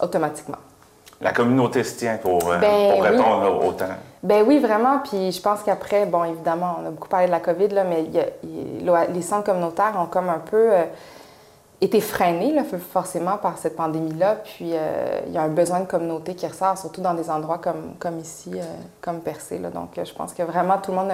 [0.00, 0.58] automatiquement
[1.20, 3.84] la communauté se tient pour, euh, ben répondre au temps.
[4.22, 4.98] Ben oui, vraiment.
[4.98, 8.04] Puis je pense qu'après, bon, évidemment, on a beaucoup parlé de la COVID, là, mais
[8.42, 10.84] les centres communautaires ont comme un peu euh,
[11.80, 12.62] été freinés, là,
[12.92, 14.36] forcément, par cette pandémie-là.
[14.44, 17.58] Puis euh, il y a un besoin de communauté qui ressort, surtout dans des endroits
[17.58, 18.52] comme, comme ici,
[19.00, 19.58] comme Percé.
[19.58, 19.70] Là.
[19.70, 21.12] Donc je pense que vraiment tout le monde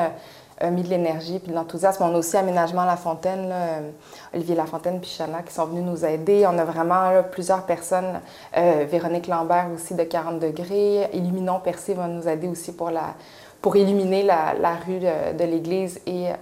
[0.71, 2.05] mis de l'énergie puis de l'enthousiasme.
[2.05, 3.91] On a aussi Aménagement La Fontaine, là, euh,
[4.35, 6.47] Olivier Lafontaine puis Chana qui sont venus nous aider.
[6.47, 8.21] On a vraiment plusieurs personnes.
[8.57, 11.09] Euh, Véronique Lambert aussi de 40 degrés.
[11.13, 13.15] Illuminons Percé va nous aider aussi pour la
[13.61, 16.33] pour illuminer la, rue de, l'église et, euh,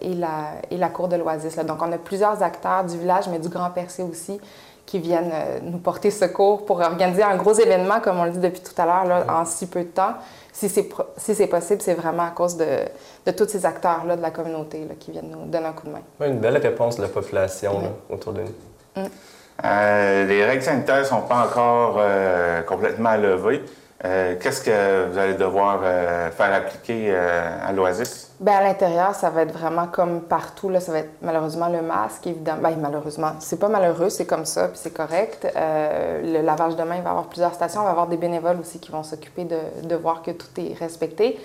[0.00, 1.56] et, la, et la cour de l'Oasis.
[1.56, 4.40] Donc, on a plusieurs acteurs du village, mais du Grand Percé aussi,
[4.86, 5.32] qui viennent
[5.64, 8.86] nous porter secours pour organiser un gros événement, comme on le dit depuis tout à
[8.86, 10.14] l'heure, en si peu de temps
[10.52, 12.66] si c'est si possible, c'est vraiment à cause de,
[13.26, 15.92] de tous ces acteurs-là de la communauté là, qui viennent nous donner un coup de
[15.92, 16.26] main.
[16.26, 19.02] une belle réponse de la population autour de nous.
[19.02, 19.06] Mm.
[19.64, 23.62] Euh, les règles sanitaires ne sont pas encore euh, complètement levées.
[24.04, 25.80] Euh, qu'est-ce que vous allez devoir
[26.32, 28.32] faire appliquer à l'Oasis?
[28.42, 30.68] Bien, à l'intérieur, ça va être vraiment comme partout.
[30.68, 32.68] Là, ça va être malheureusement le masque, évidemment.
[32.68, 35.46] Bien, malheureusement, c'est pas malheureux, c'est comme ça, puis c'est correct.
[35.54, 37.82] Euh, le lavage de mains, il va y avoir plusieurs stations.
[37.82, 41.38] Il va avoir des bénévoles aussi qui vont s'occuper de, voir que tout est respecté.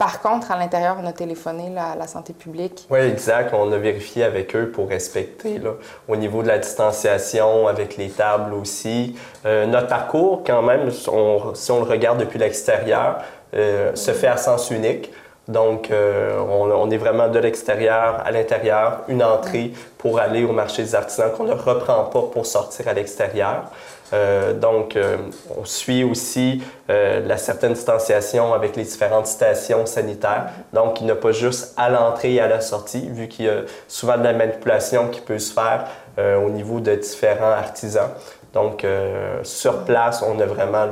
[0.00, 2.86] Par contre, à l'intérieur, on a téléphoné à la santé publique.
[2.88, 3.52] Oui, exact.
[3.52, 5.58] On a vérifié avec eux pour respecter.
[5.58, 5.72] Là.
[6.08, 9.14] Au niveau de la distanciation, avec les tables aussi.
[9.44, 13.18] Euh, notre parcours, quand même, si on le regarde depuis l'extérieur,
[13.52, 15.12] euh, se fait à sens unique.
[15.48, 20.82] Donc, euh, on, est vraiment de l'extérieur à l'intérieur, une entrée pour aller au marché
[20.82, 23.64] des artisans qu'on ne reprend pas pour sortir à l'extérieur.
[24.12, 25.16] Euh, donc, euh,
[25.56, 30.50] on suit aussi la certaine distanciation avec les différentes stations sanitaires.
[30.72, 33.48] Donc, il n'y a pas juste à l'entrée et à la sortie, vu qu'il y
[33.48, 35.86] a souvent de la manipulation qui peut se faire
[36.18, 38.10] au niveau de différents artisans.
[38.52, 40.86] Donc, euh, sur place, on, a vraiment,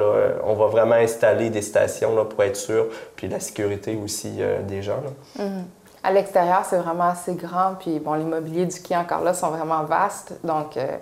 [0.44, 4.62] on va vraiment installer des stations là, pour être sûr, puis la sécurité aussi euh,
[4.62, 5.00] des gens.
[5.36, 5.64] Mhm.
[6.04, 9.50] À l'extérieur, c'est vraiment assez grand, puis bon, les mobiliers du quai encore là sont
[9.50, 10.96] vraiment vastes, donc euh,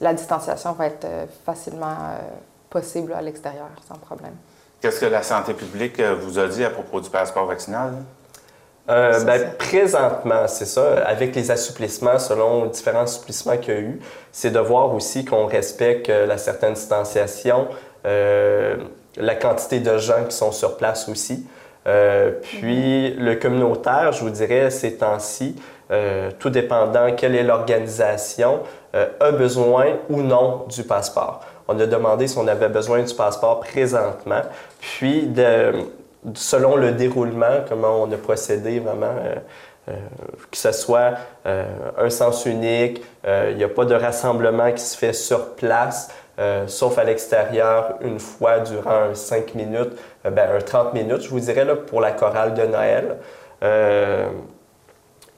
[0.00, 1.06] la distanciation va être
[1.44, 1.96] facilement
[2.68, 4.34] possible à l'extérieur, sans problème.
[4.80, 7.94] Qu'est-ce que la santé publique vous a dit à propos du passeport vaccinal?
[8.90, 11.04] Euh, ben, présentement, c'est ça.
[11.06, 14.00] Avec les assouplissements, selon les différents assouplissements qu'il y a eu,
[14.32, 17.68] c'est de voir aussi qu'on respecte euh, la certaine distanciation,
[18.04, 18.76] euh,
[19.16, 21.46] la quantité de gens qui sont sur place aussi.
[22.42, 25.56] puis le communautaire, je vous dirais, ces temps-ci,
[26.38, 28.60] tout dépendant quelle est l'organisation,
[28.92, 31.40] a besoin ou non du passeport.
[31.68, 34.42] On a demandé si on avait besoin du passeport présentement.
[34.80, 35.30] Puis
[36.34, 39.14] selon le déroulement, comment on a procédé vraiment.
[39.86, 41.12] que ce soit
[41.44, 46.10] un sens unique, il n'y a pas de rassemblement qui se fait sur place,
[46.66, 49.92] sauf à l'extérieur une fois durant 5 minutes,
[50.24, 53.16] ben, un 30 minutes, je vous dirais, pour la chorale de Noël.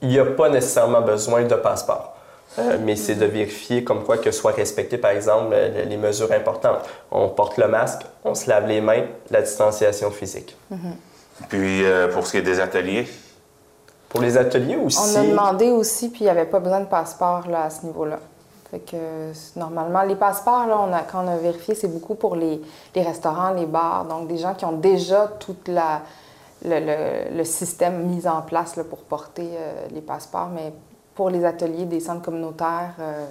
[0.01, 2.12] il n'y a pas nécessairement besoin de passeport.
[2.59, 5.57] Euh, mais c'est de vérifier comme quoi que soient respectées, par exemple,
[5.89, 6.81] les mesures importantes.
[7.11, 10.57] On porte le masque, on se lave les mains, la distanciation physique.
[10.71, 11.47] Mm-hmm.
[11.49, 13.09] Puis, euh, pour ce qui est des ateliers?
[14.09, 14.99] Pour les ateliers aussi.
[14.99, 17.87] On a demandé aussi, puis il n'y avait pas besoin de passeport là, à ce
[17.87, 18.19] niveau-là.
[18.71, 22.37] Fait que normalement, les passeports, là, on a, quand on a vérifié, c'est beaucoup pour
[22.37, 22.61] les,
[22.95, 26.03] les, restaurants, les bars, donc des gens qui ont déjà tout la,
[26.65, 30.73] le, le, système mis en place là, pour porter euh, les passeports, mais
[31.15, 33.27] pour les ateliers des centres communautaires, euh,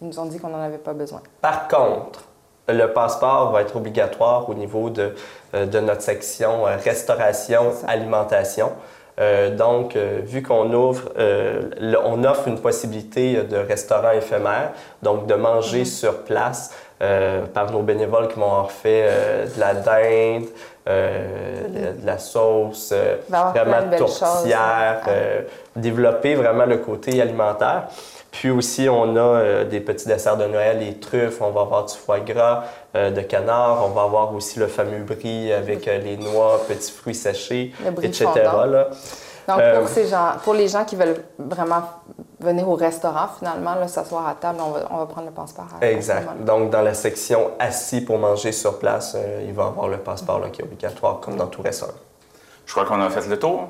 [0.00, 1.20] ils nous ont dit qu'on n'en avait pas besoin.
[1.40, 2.24] Par contre,
[2.68, 5.14] le passeport va être obligatoire au niveau de,
[5.54, 8.72] euh, de notre section euh, restauration, alimentation.
[9.56, 11.10] donc, vu qu'on ouvre,
[12.04, 14.70] on offre une possibilité de restaurant éphémère,
[15.02, 16.00] donc de manger mm-hmm.
[16.00, 16.70] sur place
[17.52, 19.08] par nos bénévoles qui vont avoir fait
[19.56, 20.46] de la dinde,
[20.88, 22.94] de, la sauce,
[23.28, 25.02] vraiment tourtière,
[25.76, 27.88] développer vraiment le côté alimentaire.
[28.30, 31.86] Puis aussi, on a euh, des petits desserts de Noël, les truffes, on va avoir
[31.86, 35.98] du foie gras, euh, de canard, on va avoir aussi le fameux brie avec euh,
[35.98, 37.72] les noix, petits fruits séchés,
[38.02, 38.26] etc.
[39.48, 41.82] Donc, pour, ces gens, pour les gens qui veulent vraiment
[42.38, 45.66] venir au restaurant, finalement, s'asseoir à table, on va, on va prendre le passeport.
[45.80, 46.44] exact.
[46.44, 50.50] Donc, dans la section assis pour manger sur place, il va y avoir le passeport
[50.52, 51.92] qui est obligatoire, comme dans tout restaurant.
[52.66, 53.68] Je crois qu'on a fait le tour.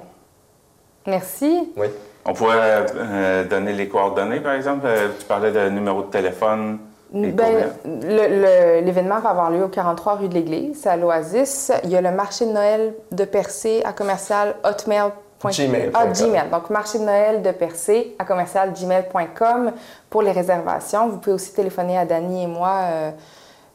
[1.06, 1.72] Merci.
[1.76, 1.86] Oui.
[2.26, 4.84] On pourrait euh, donner les coordonnées, par exemple.
[4.86, 6.78] Euh, tu parlais de numéro de téléphone.
[7.10, 11.72] Ben, L'événement va avoir lieu au 43 rue de l'Église, à l'Oasis.
[11.84, 15.27] Il y a le marché de Noël de Percé à commercial hotmail.com.
[15.44, 15.90] Gmail.
[15.94, 16.50] Ah, Gmail.
[16.50, 19.72] Donc, marché de Noël de Percé à commercial gmail.com
[20.10, 21.08] pour les réservations.
[21.08, 22.80] Vous pouvez aussi téléphoner à Dani et moi.
[22.84, 23.10] Euh,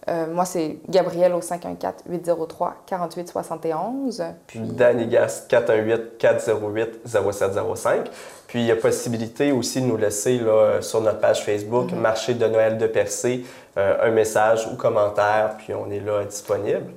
[0.10, 4.21] euh, moi, c'est Gabriel au 514-803-4871.
[4.47, 8.08] Puis Danny Gas, 418-408-0705.
[8.47, 11.95] Puis il y a possibilité aussi de nous laisser là, sur notre page Facebook, mm-hmm.
[11.95, 13.45] Marché de Noël de Percé,
[13.77, 16.91] euh, un message ou commentaire, puis on est là disponible.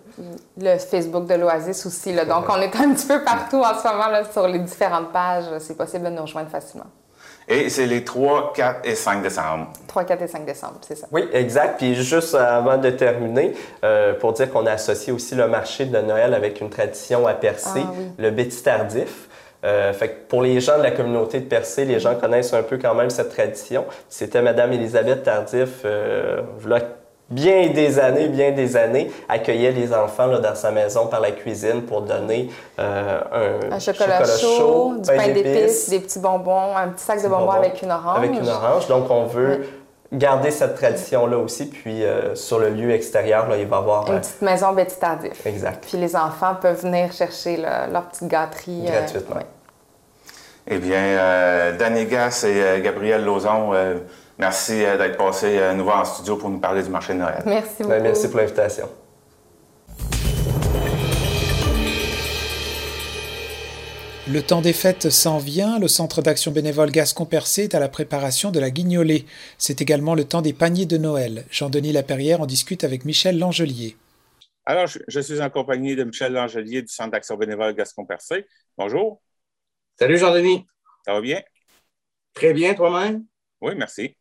[0.59, 2.13] Le Facebook de l'Oasis aussi.
[2.13, 2.25] Là.
[2.25, 5.45] Donc, on est un petit peu partout en ce moment là, sur les différentes pages.
[5.61, 6.87] C'est possible de nous rejoindre facilement.
[7.49, 9.69] Et c'est les 3, 4 et 5 décembre.
[9.87, 11.07] 3, 4 et 5 décembre, c'est ça.
[11.13, 11.79] Oui, exact.
[11.79, 15.99] Puis juste avant de terminer, euh, pour dire qu'on a associé aussi le marché de
[15.99, 19.26] Noël avec une tradition à Percé, ah le Bétis tardif.
[19.67, 22.63] Euh, fait que pour les gens de la communauté de Percé, les gens connaissent un
[22.63, 23.85] peu quand même cette tradition.
[24.09, 26.43] C'était Madame Élisabeth Tardif, euh,
[27.29, 31.33] bien des années, bien des années, accueillait les enfants là, dans sa maison par la
[31.33, 32.49] cuisine pour donner
[32.79, 33.21] euh,
[33.71, 37.83] un, chocolat, chaud, du pain d'épices, des petits bonbons, un petit sac de bonbons, avec
[37.83, 38.19] une orange.
[38.19, 38.87] Avec une orange.
[38.87, 39.67] Donc, on veut
[40.13, 41.67] garder cette tradition-là aussi.
[41.67, 44.13] Puis, euh, sur le lieu extérieur, là, il va y avoir...
[44.13, 45.45] Une petite maison Betty Tardif.
[45.45, 45.85] Exact.
[45.85, 48.85] Puis, les enfants peuvent venir chercher leur petite gâterie.
[48.85, 49.41] Gratuitement.
[50.69, 53.73] Eh bien, Danny Gass et Gabriel Lauzon
[54.39, 57.43] Merci euh, d'être passé à nouveau en studio pour nous parler du marché de Noël.
[57.47, 58.03] Merci beaucoup.
[58.03, 58.89] merci pour l'invitation.
[64.29, 65.79] Le temps des fêtes s'en vient.
[65.79, 69.25] Le Centre d'action bénévole Gascon-Percé est à la préparation de la guignolée.
[69.57, 71.45] C'est également le temps des paniers de Noël.
[71.51, 73.97] Jean-Denis Laperrière en discute avec Michel Langelier.
[74.67, 78.47] Alors, je suis en compagnie de Michel Langelier du Centre d'action bénévole Gascon-Percé.
[78.77, 79.23] Bonjour.
[79.99, 80.67] Salut Jean-Denis.
[81.07, 81.41] Ça va bien?
[82.35, 83.25] Très bien, toi-même?
[83.63, 84.15] Oui, merci.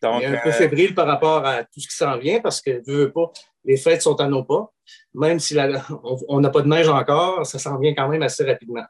[0.00, 2.80] Donc, un peu euh, fébrile par rapport à tout ce qui s'en vient parce que,
[2.86, 3.30] veux, pas,
[3.64, 4.72] les fêtes sont à nos pas.
[5.12, 5.58] Même si
[6.26, 8.86] on n'a pas de neige encore, ça s'en vient quand même assez rapidement.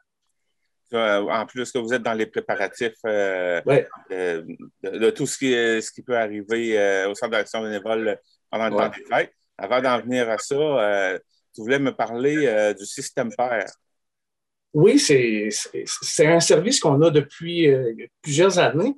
[0.93, 3.61] Euh, en plus que vous êtes dans les préparatifs euh,
[4.09, 8.17] de, tout ce qui, ce qui peut arriver au Centre d'action bénévole
[8.49, 9.33] pendant le temps des fêtes.
[9.57, 11.19] Avant d'en venir à ça,
[11.53, 13.65] tu voulais me parler du système PER.
[14.73, 17.67] Oui, c'est un service qu'on a depuis
[18.21, 18.95] plusieurs années,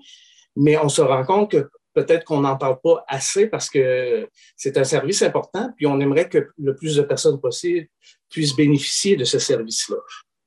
[0.56, 4.78] mais on se rend compte que peut-être qu'on n'en parle pas assez parce que c'est
[4.78, 7.88] un service important, puis on aimerait que le plus de personnes possible
[8.30, 9.98] puissent bénéficier de ce service-là.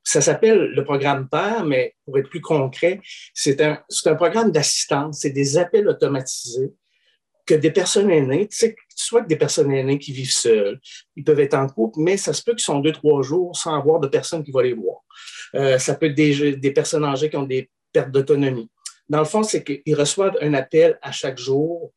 [0.03, 3.01] Ça s'appelle le programme PER, mais pour être plus concret,
[3.35, 6.73] c'est un programme d'assistance, c'est des appels automatisés
[7.47, 10.81] que des personnes aînées, tu sais, soit que des personnes aînées qui vivent seules,
[11.15, 13.75] ils peuvent être en couple, mais ça se peut qu'ils sont deux, trois jours sans
[13.75, 15.03] avoir de personne qui va les voir.
[15.55, 18.69] Euh, ça peut être des, des personnes âgées qui ont des pertes d'autonomie.
[19.09, 21.93] Dans le fond, c'est qu'ils reçoivent un appel à chaque jour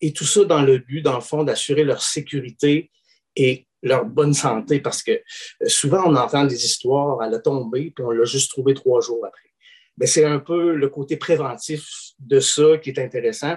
[0.00, 2.90] et tout ça dans le but, dans le fond, d'assurer leur sécurité
[3.36, 5.20] et leur bonne santé parce que euh,
[5.66, 9.24] souvent on entend des histoires à la tombée puis on l'a juste trouvé trois jours
[9.24, 9.48] après.
[9.96, 11.86] Mais c'est un peu le côté préventif
[12.18, 13.56] de ça qui est intéressant.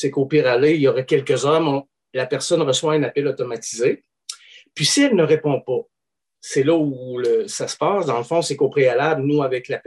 [0.00, 1.84] C'est qu'au pire aller, il y aurait quelques heures,
[2.14, 4.02] la personne reçoit un appel automatisé.
[4.74, 5.82] Puis si elle ne répond pas,
[6.40, 8.06] c'est là où ça se passe.
[8.06, 9.78] Dans le fond, c'est qu'au préalable, nous, avec la,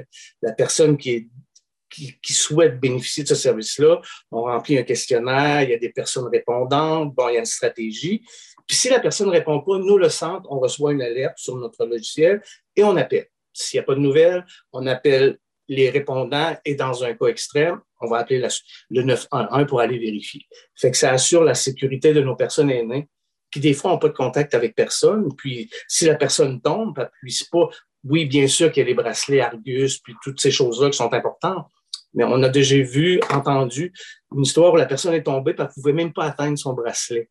[0.52, 5.90] personne qui, est, bénéficier de ce service-là, on remplit un questionnaire, il y a des
[5.90, 8.22] personnes répondantes, bon, il y a une stratégie.
[8.68, 11.56] Puis si la personne ne répond pas, nous, le centre, on reçoit une alerte sur
[11.56, 12.44] notre logiciel
[12.76, 13.26] et on appelle.
[13.52, 17.80] S'il n'y a pas de nouvelles, on appelle les répondants et dans un cas extrême,
[18.02, 18.46] on va appeler
[18.90, 20.46] le 911 pour aller vérifier.
[20.76, 23.08] Fait que ça assure la sécurité de nos personnes aînées
[23.52, 25.34] qui, des fois, n'ont pas de contact avec personne.
[25.36, 27.70] Puis, si la personne tombe, elle puisse pas.
[28.04, 31.14] Oui, bien sûr qu'il y a les bracelets Argus, puis toutes ces choses-là qui sont
[31.14, 31.68] importantes.
[32.14, 33.94] Mais on a déjà vu, entendu
[34.36, 36.74] une histoire où la personne est tombée, puis elle ne pouvait même pas atteindre son
[36.74, 37.30] bracelet.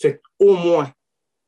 [0.00, 0.92] Fait au moins,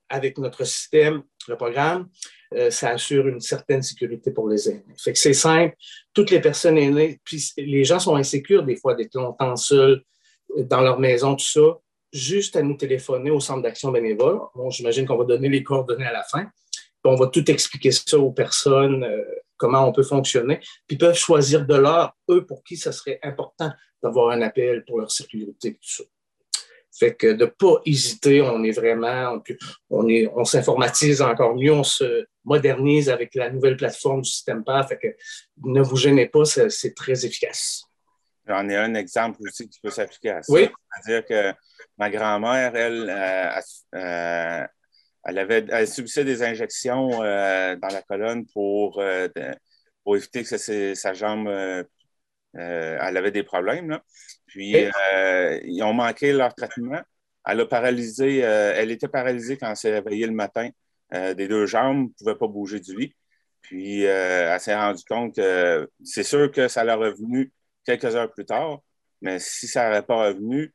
[0.09, 2.09] avec notre système, le programme,
[2.57, 4.85] euh, ça assure une certaine sécurité pour les aînés.
[4.97, 5.75] C'est simple.
[6.13, 10.03] Toutes les personnes aînées, puis les gens sont insécures des fois d'être longtemps seuls
[10.57, 11.79] euh, dans leur maison, tout ça.
[12.13, 14.39] Juste à nous téléphoner au centre d'action bénévole.
[14.55, 16.47] Bon, j'imagine qu'on va donner les coordonnées à la fin.
[17.05, 19.25] on va tout expliquer ça aux personnes, euh,
[19.57, 20.59] comment on peut fonctionner.
[20.87, 24.85] Puis ils peuvent choisir de l'heure, eux, pour qui ça serait important d'avoir un appel
[24.85, 26.05] pour leur sécurité, tout ça.
[27.03, 29.43] Fait que de ne pas hésiter, on est vraiment,
[29.91, 34.63] on, est, on s'informatise encore mieux, on se modernise avec la nouvelle plateforme du système
[34.63, 34.87] PAR.
[34.87, 35.09] Fait que
[35.65, 37.83] ne vous gênez pas, c'est très efficace.
[38.47, 40.53] J'en ai un exemple aussi qui peut s'appliquer à ça.
[40.53, 40.69] Oui.
[41.03, 41.59] C'est-à-dire que
[41.99, 43.61] ma grand-mère, elle, euh,
[43.97, 44.65] euh,
[45.25, 49.03] elle, avait, elle subissait des injections euh, dans la colonne pour,
[50.05, 51.49] pour éviter que sa jambe,
[52.55, 53.91] elle avait des problèmes.
[53.91, 54.05] Là.
[54.53, 57.01] Puis, euh, ils ont manqué leur traitement.
[57.47, 60.69] Elle a paralysé, euh, elle était paralysée quand elle s'est réveillée le matin
[61.15, 63.17] euh, des deux jambes, ne pouvait pas bouger du lit.
[63.63, 67.51] Puis, elle s'est rendue compte que c'est sûr que ça l'a revenu
[67.87, 68.81] quelques heures plus tard,
[69.23, 70.75] mais si ça n'aurait pas revenu,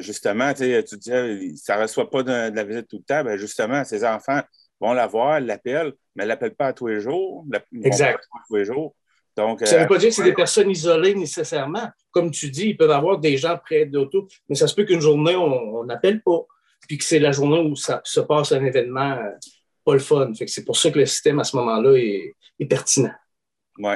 [0.00, 3.82] justement, tu disais, ça ne reçoit pas de, la visite tout le temps, bien justement,
[3.84, 4.42] ses enfants
[4.78, 7.46] vont la voir, l'appellent, mais elle ne l'appellent pas à tous les jours.
[7.82, 8.24] Exact.
[8.30, 8.94] Pas tous les jours.
[9.40, 11.88] Donc, ça ne veut pas dire que c'est des personnes isolées nécessairement.
[12.10, 15.00] Comme tu dis, ils peuvent avoir des gens près d'auto, mais ça se peut qu'une
[15.00, 16.44] journée, on n'appelle pas,
[16.86, 19.30] puis que c'est la journée où ça se passe un événement euh,
[19.82, 20.30] pas le fun.
[20.46, 23.14] c'est pour ça que le système, à ce moment-là, est, pertinent.
[23.78, 23.94] Oui.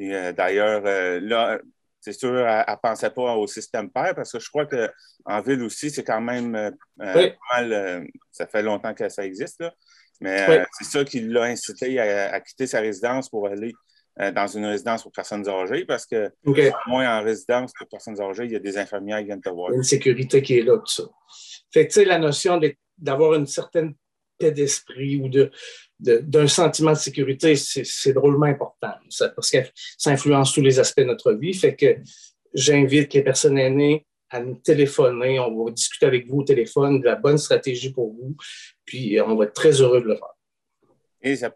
[0.00, 1.60] Euh, d'ailleurs, euh, là,
[2.00, 5.62] c'est sûr, elle ne pensait pas au système pair parce que je crois qu'en ville
[5.62, 8.08] aussi, c'est quand même mal.
[8.32, 9.62] ça fait longtemps que ça existe,
[10.20, 13.72] mais c'est ça qui l'a incité à, quitter sa résidence pour aller
[14.20, 16.30] euh, dans une résidence pour personnes âgées parce que,
[16.86, 19.70] moins en résidence pour personnes âgées, il y a des infirmières qui viennent te voir.
[19.70, 21.02] Il y a une sécurité qui est là, tout ça.
[21.72, 22.60] Fait que, tu sais, la notion
[22.96, 23.94] d'avoir une certaine
[24.38, 25.50] paix d'esprit ou de,
[25.98, 28.92] d'un sentiment de sécurité, c'est drôlement important
[29.34, 29.58] parce que
[29.98, 31.54] ça influence tous les aspects de notre vie.
[31.54, 31.96] Fait que
[32.52, 35.38] j'invite les personnes aînées à nous téléphoner.
[35.40, 38.36] On va discuter avec vous au téléphone de la bonne stratégie pour vous.
[38.84, 40.33] Puis on va être très heureux de le faire.
[41.24, 41.50] Et ça,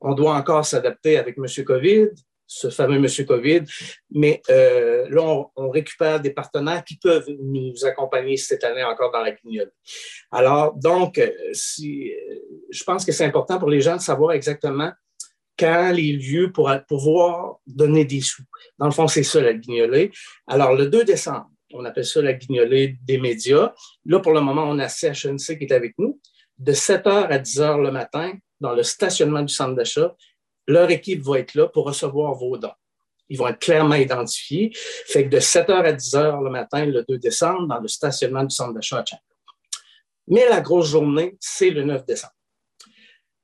[0.00, 1.64] on doit encore s'adapter avec M.
[1.64, 2.08] COVID,
[2.46, 3.26] ce fameux M.
[3.26, 3.62] COVID,
[4.10, 9.22] mais euh, là, on, récupère des partenaires qui peuvent nous accompagner cette année encore dans
[9.22, 9.70] la guignole.
[10.32, 11.20] Alors, donc,
[11.52, 12.12] si,
[12.70, 14.90] je pense que c'est important pour les gens de savoir exactement
[15.60, 18.42] quand les lieux pour pouvoir donner des sous.
[18.78, 20.10] Dans le fond, c'est ça la guignolée.
[20.46, 23.74] Alors, le 2 décembre, on appelle ça la guignolée des médias.
[24.06, 26.18] Là, pour le moment, on a CHNC qui est avec nous.
[26.56, 30.14] De 7 h à 10 h le matin, dans le stationnement du centre d'achat,
[30.66, 32.72] leur équipe va être là pour recevoir vos dons.
[33.28, 34.72] ils vont être clairement identifiés.
[34.74, 38.54] Fait que de 7h à 10h le matin, le 2 décembre, dans le stationnement du
[38.54, 39.04] centre d'achat à.
[40.26, 42.34] Mais la grosse journée, c'est le 9 décembre.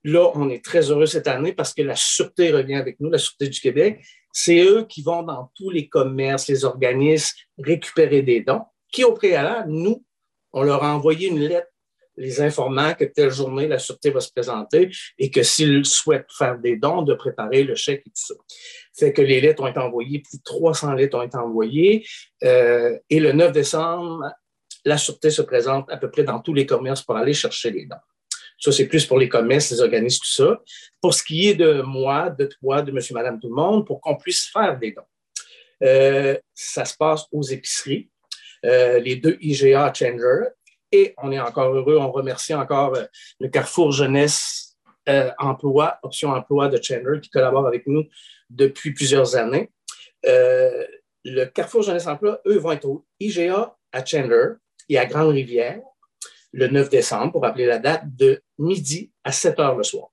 [0.07, 3.18] Là, on est très heureux cette année parce que la Sûreté revient avec nous, la
[3.18, 4.07] Sûreté du Québec.
[4.32, 9.14] C'est eux qui vont dans tous les commerces, les organismes, récupérer des dons, qui au
[9.14, 10.04] préalable, nous,
[10.52, 11.66] on leur a envoyé une lettre
[12.16, 16.57] les informant que telle journée, la Sûreté va se présenter et que s'ils souhaitent faire
[16.57, 18.34] des dons, de préparer le chèque et tout ça.
[18.96, 22.07] Fait que les lettres ont été envoyées, plus de 300 lettres ont été envoyées.
[22.44, 24.32] Euh, et le 9 décembre,
[24.84, 27.86] la Sûreté se présente à peu près dans tous les commerces pour aller chercher les
[27.86, 27.96] dons.
[28.59, 30.62] Ça, c'est plus pour les commerces, les organismes, tout ça.
[31.00, 34.00] Pour ce qui est de moi, de toi, de monsieur, madame, tout le monde, pour
[34.00, 35.02] qu'on puisse faire des dons.
[35.82, 38.09] Euh, ça se passe aux épiceries.
[38.64, 40.46] Euh, les deux IGA Changer
[40.92, 43.04] et on est encore heureux, on remercie encore euh,
[43.40, 44.76] le Carrefour Jeunesse
[45.09, 48.04] euh, Emploi, Option Emploi de Chandler, qui collabore avec nous
[48.50, 49.70] depuis plusieurs années.
[50.26, 50.84] Euh,
[51.24, 54.54] le Carrefour Jeunesse Emploi, eux, vont être au IGA à Chandler
[54.88, 55.80] et à Grande-Rivière
[56.57, 60.09] le 9 décembre, pour rappeler la date, de midi à 7 heures le soir.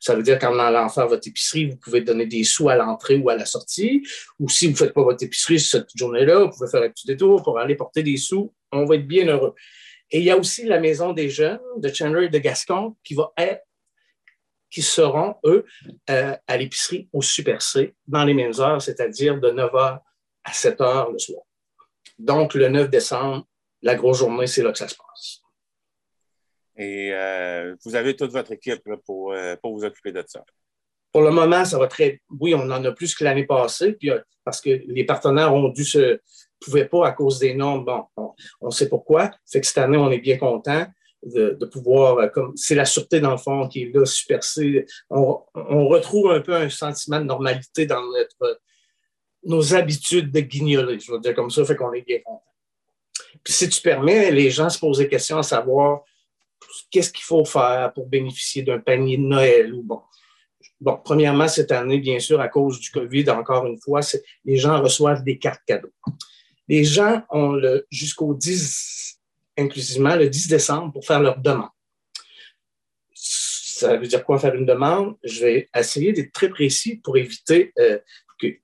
[0.00, 3.16] Ça veut dire qu'en allant faire votre épicerie, vous pouvez donner des sous à l'entrée
[3.16, 4.06] ou à la sortie.
[4.38, 7.06] Ou si vous ne faites pas votre épicerie cette journée-là, vous pouvez faire un petit
[7.06, 8.52] détour pour aller porter des sous.
[8.70, 9.54] On va être bien heureux.
[10.10, 13.14] Et il y a aussi la Maison des Jeunes de Chandler et de Gascon qui
[13.14, 13.62] va être
[14.70, 15.66] qui seront, eux,
[16.08, 20.00] euh, à l'épicerie au Super C dans les mêmes heures, c'est-à-dire de 9 h
[20.44, 21.42] à 7 h le soir.
[22.18, 23.46] Donc, le 9 décembre,
[23.82, 25.11] la grosse journée, c'est là que ça se passe.
[26.82, 30.44] Et euh, vous avez toute votre équipe pour, euh, pour vous occuper de ça?
[31.12, 32.20] Pour le moment, ça va très.
[32.40, 34.10] Oui, on en a plus que l'année passée, puis,
[34.44, 36.18] parce que les partenaires ont dû se,
[36.62, 37.84] pouvait pas à cause des normes.
[37.84, 39.30] Bon, on, sait pourquoi.
[39.50, 40.86] Fait que cette année, on est bien content
[41.22, 44.40] de, pouvoir, euh, comme c'est la sûreté dans le fond qui est là, super
[45.10, 48.60] on, on, retrouve un peu un sentiment de normalité dans notre,
[49.44, 52.42] nos habitudes de guignoler, je veux dire comme ça, fait qu'on est bien content.
[53.44, 56.02] Puis si tu permets, les gens se posent des questions à savoir
[56.92, 60.00] qu'est-ce qu'il faut faire pour bénéficier d'un panier de Noël ou bon.
[60.80, 64.00] Bon, premièrement, cette année, bien sûr, à cause du COVID, encore une fois,
[64.44, 65.92] les gens reçoivent des cartes cadeaux.
[66.68, 69.20] Les gens ont jusqu'au 10,
[69.58, 71.68] inclusivement le 10 décembre, pour faire leur demande.
[73.14, 75.16] Ça veut dire quoi faire une demande?
[75.22, 77.98] Je vais essayer d'être très précis pour éviter euh,
[78.40, 78.58] que,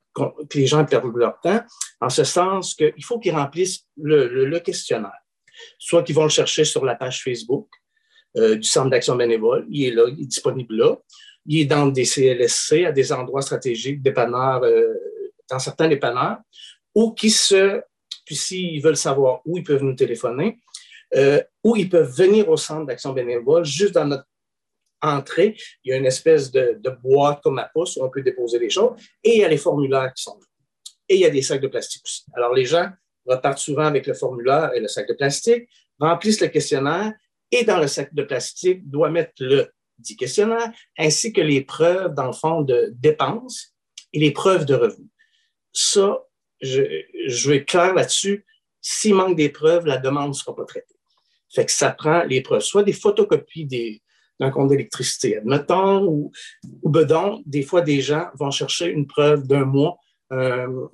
[0.55, 1.61] les gens perdent leur temps,
[2.01, 5.12] en ce sens qu'il faut qu'ils remplissent le, questionnaire.
[5.79, 7.68] Soit qu'ils vont le chercher sur la page Facebook
[8.37, 10.97] euh, du Centre d'action bénévole, il est là, il est disponible là.
[11.47, 14.95] Il est dans des CLSC, à des endroits stratégiques, euh,
[15.51, 16.39] dans certains dépanneurs,
[16.95, 17.81] ou qui se
[18.29, 20.59] puis s'ils veulent savoir où ils peuvent nous téléphoner,
[21.16, 24.26] euh, où ils peuvent venir au centre d'action bénévole, juste dans notre
[25.01, 28.59] entrée, il y a une espèce de, boîte comme à pouce où on peut déposer
[28.59, 30.47] les choses, et il y a les formulaires qui sont là.
[31.09, 32.24] Et il y a des sacs de plastique aussi.
[32.35, 32.91] Alors les gens
[33.24, 37.14] repartent souvent avec le formulaire et le sac de plastique, remplissent le questionnaire,
[37.53, 39.68] et dans le sac de plastique, doit mettre le
[39.99, 43.74] dit questionnaire, ainsi que les preuves, dans le fond, de dépenses
[44.12, 45.11] et les preuves de revenus.
[45.72, 46.20] Ça,
[46.61, 46.82] je,
[47.26, 48.46] je vais être clair là-dessus.
[48.80, 50.94] S'il manque des preuves, la demande ne sera pas traitée.
[51.53, 54.03] Fait que ça prend les preuves, soit des photocopies des,
[54.38, 56.30] d'un compte d'électricité, admettons, ou,
[56.82, 59.96] ou bedon, des fois, des gens vont chercher une preuve d'un mois,
[60.32, 60.86] euh,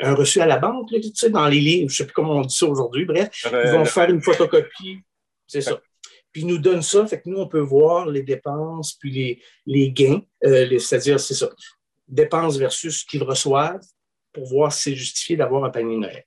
[0.00, 2.36] un reçu à la banque, tu sais, dans les livres, je ne sais plus comment
[2.36, 5.00] on dit ça aujourd'hui, bref, ils vont faire une photocopie,
[5.50, 5.80] c'est ça.
[6.32, 9.42] Puis ils nous donnent ça, fait que nous, on peut voir les dépenses, puis les,
[9.66, 11.50] les gains, euh, c'est-à-dire, c'est ça,
[12.06, 13.80] dépenses versus ce qu'ils reçoivent,
[14.32, 16.24] pour voir si c'est justifié d'avoir un panier Noël.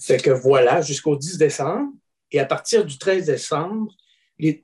[0.00, 1.92] Fait que voilà, jusqu'au 10 décembre.
[2.30, 3.92] Et à partir du 13 décembre,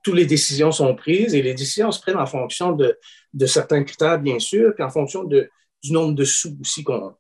[0.03, 2.97] toutes les décisions sont prises et les décisions se prennent en fonction de,
[3.47, 5.49] certains critères, bien sûr, puis en fonction de,
[5.83, 7.15] du nombre de sous aussi qu'on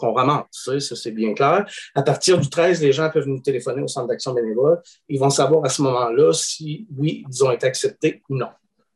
[0.00, 0.46] ramasse.
[0.52, 1.66] Ça, c'est bien clair.
[1.94, 4.80] À partir du 13, les gens peuvent nous téléphoner au centre d'action bénévole.
[5.08, 8.48] Ils vont savoir à ce moment-là si, oui, ils ont été acceptés ou non.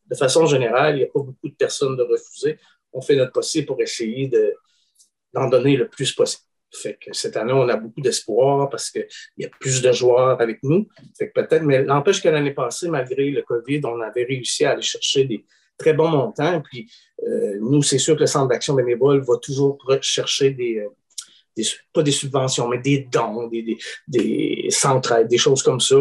[0.06, 2.58] De façon générale, il n'y a pas beaucoup de personnes de refuser.
[2.92, 4.54] On fait notre possible pour essayer de,
[5.32, 6.44] d'en donner le plus possible.
[6.74, 10.40] Fait que cette année, on a beaucoup d'espoir parce qu'il y a plus de joueurs
[10.40, 10.88] avec nous.
[11.18, 14.70] Fait que peut-être, mais n'empêche que l'année passée, malgré le COVID, on avait réussi à
[14.70, 15.44] aller chercher des
[15.78, 16.60] très bons montants.
[16.62, 16.90] Puis
[17.26, 21.62] euh, nous, c'est sûr que le Centre d'action bénévole va toujours chercher des, euh,
[21.92, 24.68] pas des subventions, mais des dons, des, des, des
[25.28, 25.96] des choses comme ça.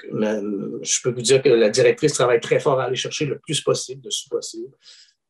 [0.00, 3.60] je peux vous dire que la directrice travaille très fort à aller chercher le plus
[3.60, 4.74] possible de sous possible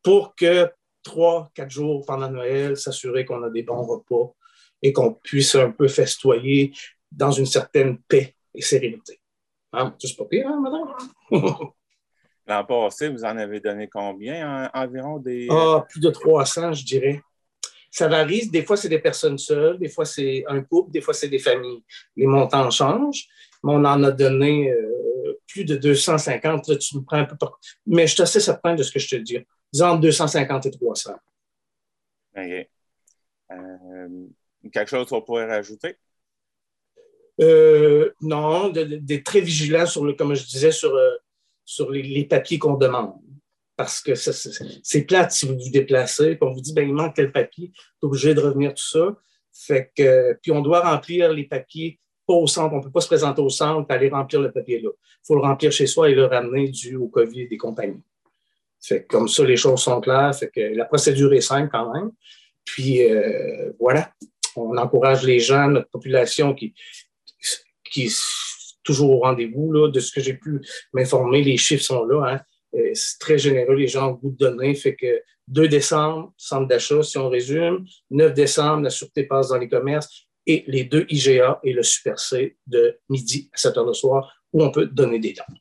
[0.02, 0.70] pour que
[1.02, 4.34] trois, quatre jours pendant Noël, s'assurer qu'on a des bons repas
[4.82, 6.72] et qu'on puisse un peu festoyer
[7.10, 9.20] dans une certaine paix et sérénité.
[9.72, 9.94] Hein?
[9.98, 11.68] C'est pas pire, hein, madame?
[12.48, 15.48] L'an passé, vous en avez donné combien environ des.
[15.50, 17.22] Ah, plus de 300, je dirais.
[17.90, 18.48] ça varie.
[18.48, 21.38] Des fois, c'est des personnes seules, des fois, c'est un couple, des fois, c'est des
[21.38, 21.82] familles.
[22.16, 23.26] Les montants changent,
[23.62, 26.68] mais on en a donné euh, plus de 250.
[26.68, 27.60] Là, tu me prends un peu par...
[27.86, 29.38] Mais je suis assez certain de ce que je te dis.
[29.70, 31.12] Disons 250 et 300.
[32.34, 32.68] OK.
[33.50, 34.26] Euh,
[34.72, 35.96] quelque chose qu'on pourrait rajouter?
[37.40, 41.16] Euh, non, d'être très vigilant sur le, comme je disais, sur, euh,
[41.68, 43.20] sur les, papiers qu'on demande.
[43.76, 47.14] Parce que c'est plate si vous vous déplacez, puis on vous dit, ben, il manque
[47.14, 49.14] tel papier, tu obligé de revenir tout ça.
[49.52, 52.72] Fait que, puis on doit remplir les papiers pas au centre.
[52.72, 54.88] On ne peut pas se présenter au centre et aller remplir le papier là.
[54.94, 58.02] Il faut le remplir chez soi et le ramener dû au COVID des compagnies.
[58.80, 60.34] Fait comme ça, les choses sont claires.
[60.34, 62.12] Fait que la procédure est simple quand même.
[62.64, 64.10] Puis euh, voilà,
[64.56, 66.74] on encourage les gens, notre population qui,
[68.88, 69.88] toujours au rendez-vous.
[69.88, 70.60] De ce que j'ai pu
[70.94, 72.20] m'informer, les chiffres sont là.
[72.26, 72.40] Hein.
[72.74, 74.74] Euh, c'est très généreux, les gens ont goût de donner.
[74.74, 77.84] Fait que 2 décembre, centre d'achat, si on résume.
[78.10, 80.08] 9 décembre, la sûreté passe dans les commerces.
[80.46, 84.32] Et les deux IGA et le Super C de midi à 7 heures le soir,
[84.54, 85.54] où on peut donner des dons.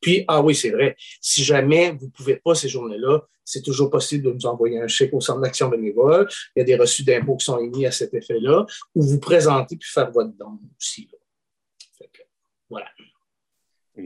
[0.00, 3.90] Puis, ah oui, c'est vrai, si jamais vous ne pouvez pas ces journées-là, c'est toujours
[3.90, 6.26] possible de nous envoyer un chèque au Centre d'action bénévole.
[6.56, 8.64] Il y a des reçus d'impôts qui sont émis à cet effet-là,
[8.94, 11.06] ou vous présenter puis faire votre don aussi.
[11.10, 11.21] voilà.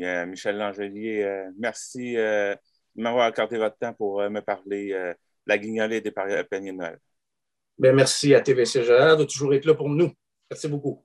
[0.04, 2.54] Euh, Michel Langelier, euh, merci euh,
[2.94, 5.14] de m'avoir accordé votre temps pour me parler de
[5.46, 6.98] la guignolée des paniers de Noël.
[7.78, 10.10] Bien, merci à TVCGR de toujours être là pour nous.
[10.50, 11.04] Merci beaucoup.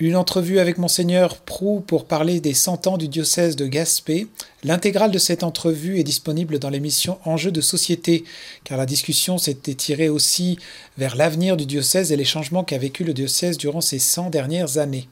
[0.00, 4.28] Une entrevue avec Monseigneur Prou pour parler des 100 ans du diocèse de Gaspé.
[4.62, 8.22] L'intégrale de cette entrevue est disponible dans l'émission Enjeux de société,
[8.62, 10.56] car la discussion s'était tirée aussi
[10.98, 14.78] vers l'avenir du diocèse et les changements qu'a vécu le diocèse durant ces 100 dernières
[14.78, 15.08] années.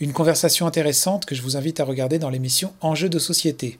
[0.00, 3.78] Une conversation intéressante que je vous invite à regarder dans l'émission Enjeux de société.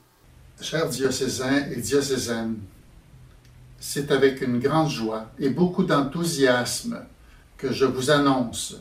[0.62, 2.56] Chers diocésains et diocésaines,
[3.78, 6.98] c'est avec une grande joie et beaucoup d'enthousiasme
[7.58, 8.76] que je vous annonce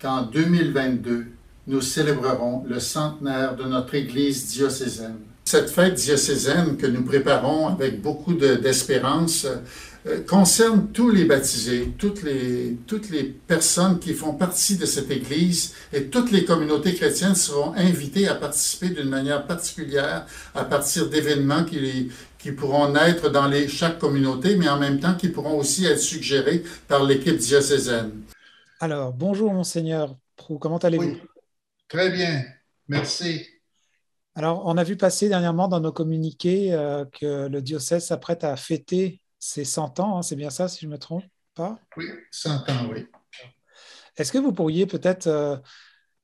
[0.00, 1.26] qu'en 2022,
[1.66, 5.18] nous célébrerons le centenaire de notre Église diocésaine.
[5.44, 9.46] Cette fête diocésaine que nous préparons avec beaucoup d'espérance
[10.06, 12.76] euh, concerne tous les baptisés, toutes les,
[13.46, 18.34] personnes qui font partie de cette Église et toutes les communautés chrétiennes seront invitées à
[18.34, 24.78] participer d'une manière particulière à partir d'événements qui, pourront naître dans chaque communauté, mais en
[24.78, 28.10] même temps qui pourront aussi être suggérés par l'équipe diocésaine.
[28.80, 31.16] Alors, bonjour monseigneur Prou, comment allez-vous?
[31.88, 32.44] Très bien,
[32.86, 33.44] merci.
[34.36, 38.54] Alors, on a vu passer dernièrement dans nos communiqués euh, que le diocèse s'apprête à
[38.54, 41.24] fêter ses 100 ans, hein, c'est bien ça si je ne me trompe
[41.56, 41.80] pas?
[41.96, 43.06] Oui, 100 ans, oui.
[44.16, 45.56] Est-ce que vous pourriez peut-être euh,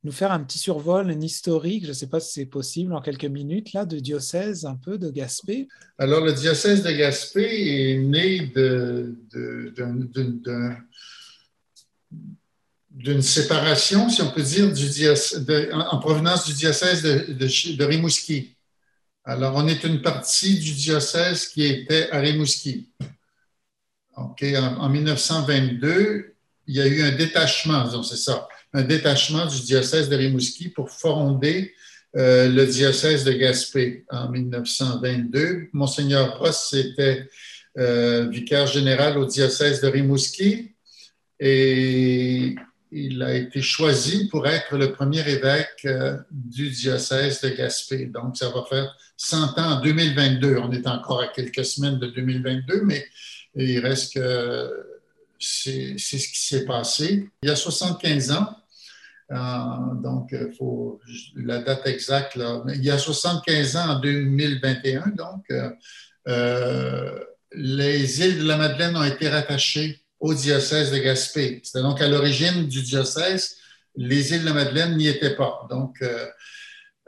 [0.05, 3.01] nous faire un petit survol, un historique, je ne sais pas si c'est possible en
[3.01, 5.67] quelques minutes, là, de diocèse un peu de Gaspé?
[5.99, 9.11] Alors, le diocèse de Gaspé est né d'un
[12.95, 14.86] d'une séparation, si on peut dire, du
[15.72, 18.57] en provenance du diocèse de, Rimouski.
[19.24, 22.88] Alors, on est une partie du diocèse qui était à Rimouski.
[24.16, 26.34] en, en, 1922,
[26.66, 30.88] il y a eu un détachement, c'est ça, un détachement du diocèse de Rimouski pour
[30.90, 31.74] fonder
[32.16, 35.68] euh, le diocèse de Gaspé en 1922.
[35.72, 37.28] Monseigneur Ross était
[37.76, 40.76] euh, vicaire général au diocèse de Rimouski
[41.40, 42.55] et
[42.95, 48.07] il a été choisi pour être le premier évêque euh, du diocèse de Gaspé.
[48.07, 50.59] Donc, ça va faire 100 ans en 2022.
[50.59, 53.05] On est encore à quelques semaines de 2022, mais
[53.57, 54.70] il reste que
[55.40, 57.28] c'est ce qui s'est passé.
[57.42, 58.57] Il y a 75 ans,
[59.32, 59.36] euh,
[60.03, 61.01] donc il faut
[61.34, 62.38] la date exacte,
[62.74, 65.45] il y a 75 ans en 2021, donc,
[66.28, 67.18] euh,
[67.53, 71.61] les îles de la Madeleine ont été rattachées au diocèse de Gaspé.
[71.62, 73.59] C'était donc à l'origine du diocèse,
[73.95, 75.66] les îles de la Madeleine n'y étaient pas.
[75.68, 76.27] Donc, euh,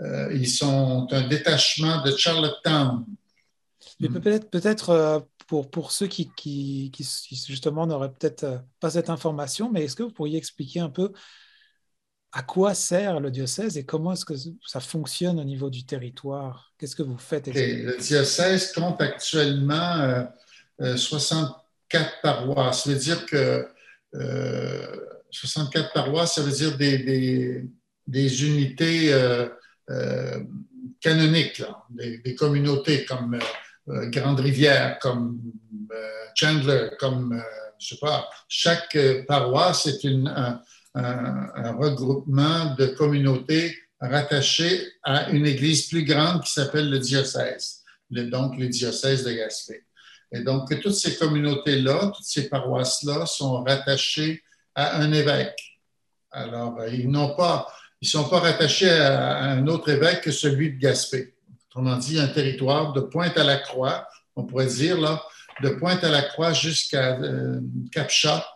[0.03, 3.07] euh, ils sont un détachement de Charlottetown.
[4.01, 9.09] Mais peut-être, peut-être euh, pour, pour ceux qui, qui, qui justement n'auraient peut-être pas cette
[9.09, 11.11] information, mais est-ce que vous pourriez expliquer un peu
[12.33, 14.35] à quoi sert le diocèse et comment est-ce que
[14.67, 16.75] ça fonctionne au niveau du territoire?
[16.77, 20.27] Qu'est-ce que vous faites Le diocèse compte actuellement
[20.79, 22.85] 60 64 paroisses.
[22.85, 23.69] Ça veut dire que
[25.31, 29.49] 64 euh, paroisses, ça veut dire des, unités euh,
[29.91, 30.41] euh,
[31.01, 33.39] canoniques, des, communautés comme
[33.87, 35.41] Grande Rivière, comme
[36.35, 37.41] Chandler, comme,
[37.79, 40.61] je sais pas, chaque paroisse est un,
[41.79, 48.69] regroupement de communautés rattachés à une église plus grande qui s'appelle le diocèse, donc le
[48.69, 49.85] diocèse de Gaspé.
[50.33, 54.43] Et donc, toutes ces communautés-là, toutes ces paroisses-là sont rattachées
[54.75, 55.81] à un évêque.
[56.31, 57.67] Alors, euh, ils n'ont pas,
[58.01, 61.35] ils sont pas rattachés à, un autre évêque que celui de Gaspé.
[61.71, 65.23] Autrement dit, un territoire de Pointe à la Croix, on pourrait dire là,
[65.63, 67.61] de Pointe à la Croix jusqu'à euh,
[67.93, 68.47] Capcha,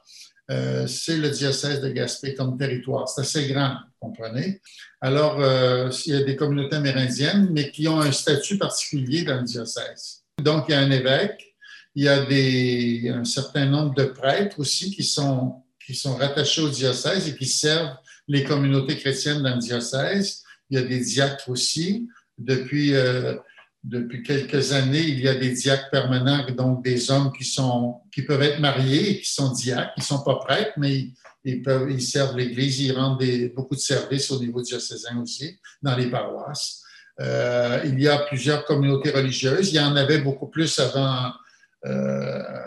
[0.50, 3.08] euh, c'est le diocèse de Gaspé comme territoire.
[3.08, 4.60] C'est assez grand, vous comprenez?
[5.00, 9.44] Alors, il y a des communautés amérindiennes, mais qui ont un statut particulier dans le
[9.44, 10.24] diocèse.
[10.38, 11.49] Donc, il y a un évêque,
[11.94, 16.62] il y a des, un certain nombre de prêtres aussi qui sont qui sont rattachés
[16.62, 17.96] au diocèse et qui servent
[18.28, 20.44] les communautés chrétiennes dans le diocèse.
[20.70, 22.08] Il y a des diacres aussi.
[22.38, 23.34] Depuis, euh,
[23.82, 28.22] depuis quelques années, il y a des diacres permanents, donc des hommes qui, sont, qui
[28.22, 31.08] peuvent être mariés et qui sont diacres, qui ne sont pas prêtres, mais
[31.44, 35.58] ils, peuvent, ils servent l'Église, ils rendent des, beaucoup de services au niveau diocésain aussi,
[35.82, 36.84] dans les paroisses.
[37.18, 39.70] Euh, il y a plusieurs communautés religieuses.
[39.70, 41.32] Il y en avait beaucoup plus avant,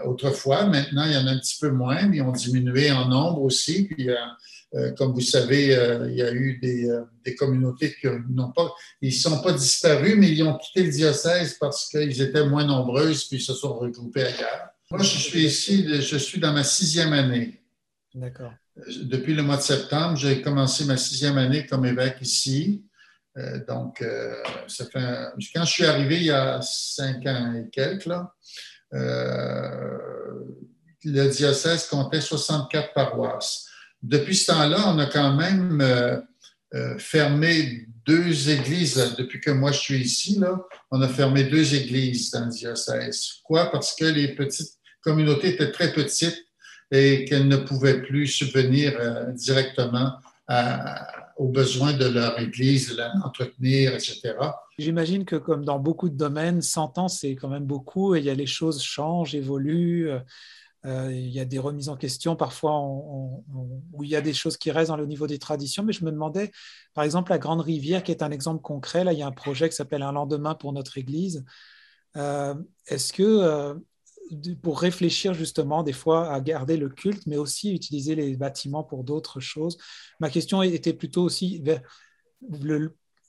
[0.05, 0.66] autrefois.
[0.66, 3.41] Maintenant, il y en a un petit peu moins, mais ils ont diminué en nombre
[3.41, 3.84] aussi.
[3.84, 4.16] Puis, euh,
[4.76, 5.78] euh, comme vous savez,
[6.09, 6.88] il y a eu des,
[7.24, 11.57] des communautés qui n'ont pas, ils sont pas disparus, mais ils ont quitté le diocèse
[11.59, 14.70] parce qu'ils étaient moins nombreuses, puis ils se sont regroupés ailleurs.
[14.89, 17.61] Moi, je suis ici, je suis dans ma sixième année.
[18.14, 18.53] D'accord.
[19.03, 22.84] Depuis le mois de septembre, j'ai commencé ma sixième année comme évêque ici.
[23.68, 24.03] donc,
[24.68, 28.73] ça fait, quand je suis arrivé il y a cinq ans et quelques, là, euh,
[31.06, 33.68] le diocèse comptait 64 paroisses.
[34.02, 36.20] Depuis ce temps-là, on a quand même euh,
[36.74, 39.16] euh, fermé deux églises.
[39.18, 40.60] Depuis que moi je suis ici, là,
[40.91, 43.28] on a fermé deux églises dans le diocèse.
[43.41, 43.72] Pourquoi?
[43.72, 46.46] Parce que les petites communautés étaient très petites
[46.91, 48.94] et qu'elles ne pouvaient plus subvenir
[49.34, 50.14] directement
[51.38, 54.36] aux besoins de leur Église, l'entretenir, etc.
[54.78, 58.26] J'imagine que comme dans beaucoup de domaines, 100 ans, c'est quand même beaucoup et il
[58.26, 60.10] y a les choses changent, évoluent.
[60.86, 64.58] Euh, il y a des remises en question parfois où il y a des choses
[64.58, 66.52] qui restent dans le niveau des traditions, mais je me demandais,
[66.94, 69.32] par exemple, la Grande Rivière, qui est un exemple concret, là, il y a un
[69.32, 71.46] projet qui s'appelle Un lendemain pour notre Église.
[72.18, 72.54] Euh,
[72.88, 73.76] est-ce que euh,
[74.62, 79.04] pour réfléchir justement des fois à garder le culte, mais aussi utiliser les bâtiments pour
[79.04, 79.78] d'autres choses.
[80.20, 81.62] Ma question était plutôt aussi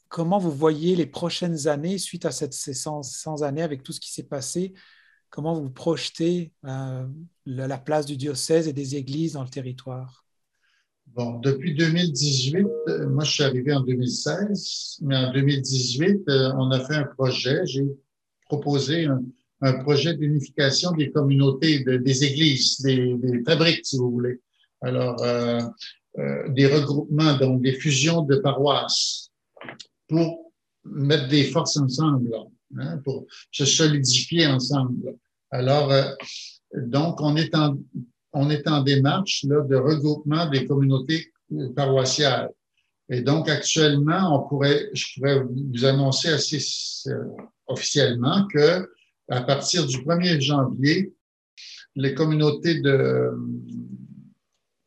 [0.08, 4.00] comment vous voyez les prochaines années suite à cette, ces 100, années avec tout ce
[4.00, 4.74] qui s'est passé?
[5.28, 7.04] Comment vous projetez euh,
[7.44, 10.24] la, place du diocèse et des églises dans le territoire?
[11.08, 16.70] Bon, depuis 2018, euh, moi je suis arrivé en 2016, mais en 2018, euh, on
[16.70, 17.66] a fait un projet.
[17.66, 17.84] J'ai
[18.46, 19.20] proposé un,
[19.60, 24.40] un projet d'unification des communautés, des églises, des, fabriques, si vous voulez.
[24.80, 25.60] Alors, euh,
[26.18, 29.30] euh, des regroupements, donc des fusions de paroisses
[30.08, 30.52] pour
[30.84, 32.30] mettre des forces ensemble,
[32.78, 35.16] hein, pour se solidifier ensemble.
[35.50, 36.10] Alors, euh,
[36.74, 37.78] donc, on est en,
[38.32, 41.32] on est en démarche là, de regroupement des communautés
[41.74, 42.50] paroissiales.
[43.08, 46.58] Et donc, actuellement, on pourrait, je pourrais vous annoncer assez
[47.66, 48.88] officiellement que
[49.28, 51.12] à partir du 1er janvier,
[51.96, 53.30] les communautés de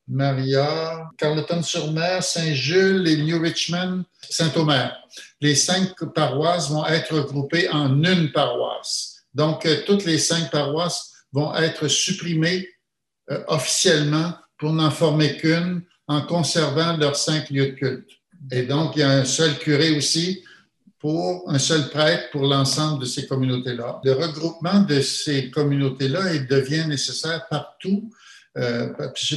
[0.07, 4.95] Maria, Carleton-sur-Mer, Saint-Jules et New Richmond, Saint-Omer.
[5.41, 9.25] Les cinq paroisses vont être regroupées en une paroisse.
[9.33, 12.67] Donc, euh, toutes les cinq paroisses vont être supprimées
[13.29, 18.09] euh, officiellement pour n'en former qu'une en conservant leurs cinq lieux de culte.
[18.51, 20.43] Et donc, il y a un seul curé aussi
[20.99, 24.01] pour un seul prêtre pour l'ensemble de ces communautés-là.
[24.03, 28.09] Le regroupement de ces communautés-là devient nécessaire partout.
[28.57, 28.91] Euh,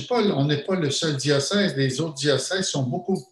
[0.08, 1.76] pas, on n'est pas le seul diocèse.
[1.76, 3.22] Les autres diocèses sont beaucoup,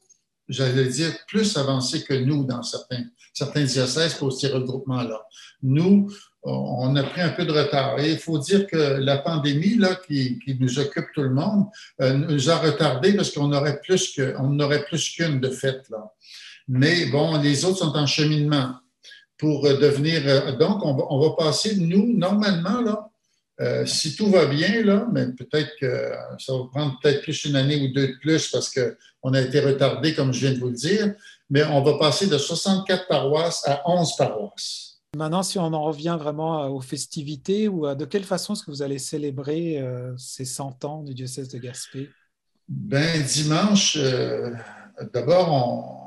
[0.47, 5.23] j'allais dire, plus avancés que nous dans certains, certains diocèses pour ces regroupements-là.
[5.63, 6.11] Nous,
[6.43, 7.99] on a pris un peu de retard.
[7.99, 11.67] Et il faut dire que la pandémie là, qui, qui nous occupe tout le monde
[12.01, 16.13] euh, nous a retardé parce qu'on aurait plus qu'une de fait là.
[16.69, 18.75] Mais bon, les autres sont en cheminement
[19.39, 20.23] pour euh, devenir.
[20.27, 23.11] Euh, donc, on va, on va passer, nous, normalement, là,
[23.61, 27.57] euh, si tout va bien, là, mais peut-être que ça va prendre peut-être plus une
[27.57, 30.69] année ou deux de plus parce qu'on a été retardé, comme je viens de vous
[30.69, 31.15] le dire,
[31.51, 35.01] mais on va passer de 64 paroisses à 11 paroisses.
[35.17, 38.83] Maintenant, si on en revient vraiment aux festivités, ou de quelle façon est-ce que vous
[38.83, 39.83] allez célébrer
[40.19, 42.11] ces 100 ans du diocèse de Gaspé?
[42.69, 43.99] Ben, dimanche,
[45.15, 45.98] d'abord, on,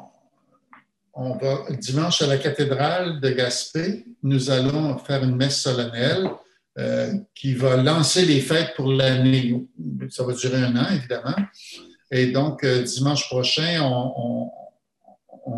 [1.21, 6.29] on va dimanche à la cathédrale de Gaspé, nous allons faire une messe solennelle
[6.79, 9.63] euh, qui va lancer les fêtes pour l'année.
[10.09, 11.35] Ça va durer un an, évidemment.
[12.09, 14.49] Et donc, euh, dimanche prochain, on,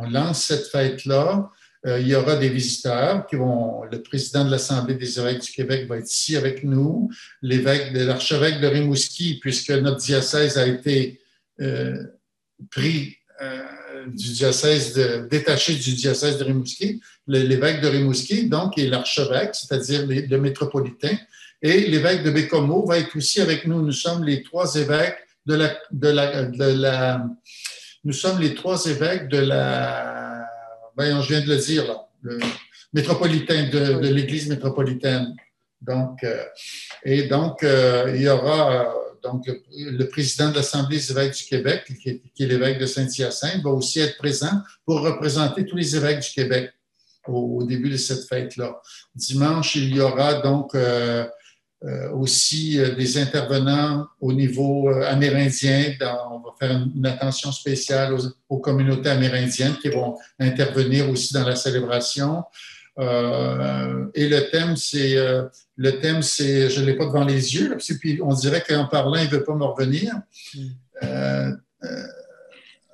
[0.09, 1.49] lance cette fête-là.
[1.85, 3.83] Euh, il y aura des visiteurs qui vont.
[3.83, 7.09] Le président de l'Assemblée des évêques du Québec va être ici avec nous.
[7.41, 11.21] L'évêque, l'archevêque de Rimouski, puisque notre diocèse a été
[12.69, 13.17] pris
[14.07, 20.05] du diocèse de, détaché du diocèse de Rimouski, l'évêque de Rimouski, donc, est l'archevêque, c'est-à-dire
[20.07, 21.17] le métropolitain.
[21.61, 23.81] Et l'évêque de Bécomo va être aussi avec nous.
[23.81, 27.25] Nous sommes les trois évêques de la, de la, de la
[28.03, 30.45] nous sommes les trois évêques de la,
[30.95, 32.05] voyons, je viens de le dire, là,
[32.91, 35.33] métropolitain, de, l'Église métropolitaine.
[35.81, 36.43] Donc, euh,
[37.03, 38.93] et donc, euh, il y aura
[39.23, 43.69] donc le président de l'Assemblée des évêques du Québec, qui est, l'évêque de Saint-Hyacinthe, va
[43.69, 46.71] aussi être présent pour représenter tous les évêques du Québec
[47.27, 48.81] au, début de cette fête-là.
[49.15, 50.75] Dimanche, il y aura donc
[51.85, 55.93] euh, aussi euh, des intervenants au niveau euh, amérindien.
[56.31, 58.15] on va faire une, attention spéciale
[58.47, 62.43] aux, communautés amérindiennes qui vont intervenir aussi dans la célébration.
[62.97, 65.17] et le thème, c'est,
[65.75, 69.27] le thème, c'est, je l'ai pas devant les yeux, puis on dirait qu'en parlant, il
[69.27, 70.13] veut pas me revenir.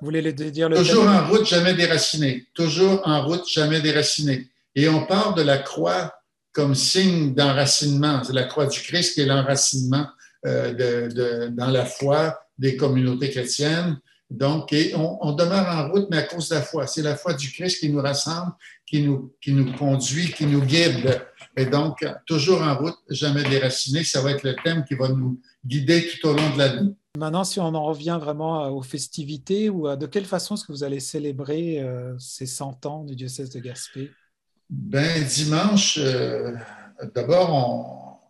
[0.00, 2.46] Vous voulez le dire le Toujours en route, jamais déraciné.
[2.54, 4.48] Toujours en route, jamais déraciné.
[4.74, 6.14] Et on part de la croix
[6.52, 8.24] comme signe d'enracinement.
[8.24, 10.06] C'est la croix du Christ qui est l'enracinement
[10.46, 13.98] euh, de, dans la foi des communautés chrétiennes.
[14.30, 16.86] Donc, on, demeure en route, mais à cause de la foi.
[16.86, 18.52] C'est la foi du Christ qui nous rassemble,
[18.86, 21.20] qui nous, qui nous conduit, qui nous guide.
[21.56, 24.04] Et donc, toujours en route, jamais déraciné.
[24.04, 26.94] Ça va être le thème qui va nous guider tout au long de la vie.
[27.18, 30.84] Maintenant, si on en revient vraiment aux festivités, ou de quelle façon est-ce que vous
[30.84, 34.12] allez célébrer euh, ces 100 ans du diocèse de Gaspé?
[34.70, 36.54] Ben, dimanche, euh,
[37.12, 38.20] d'abord,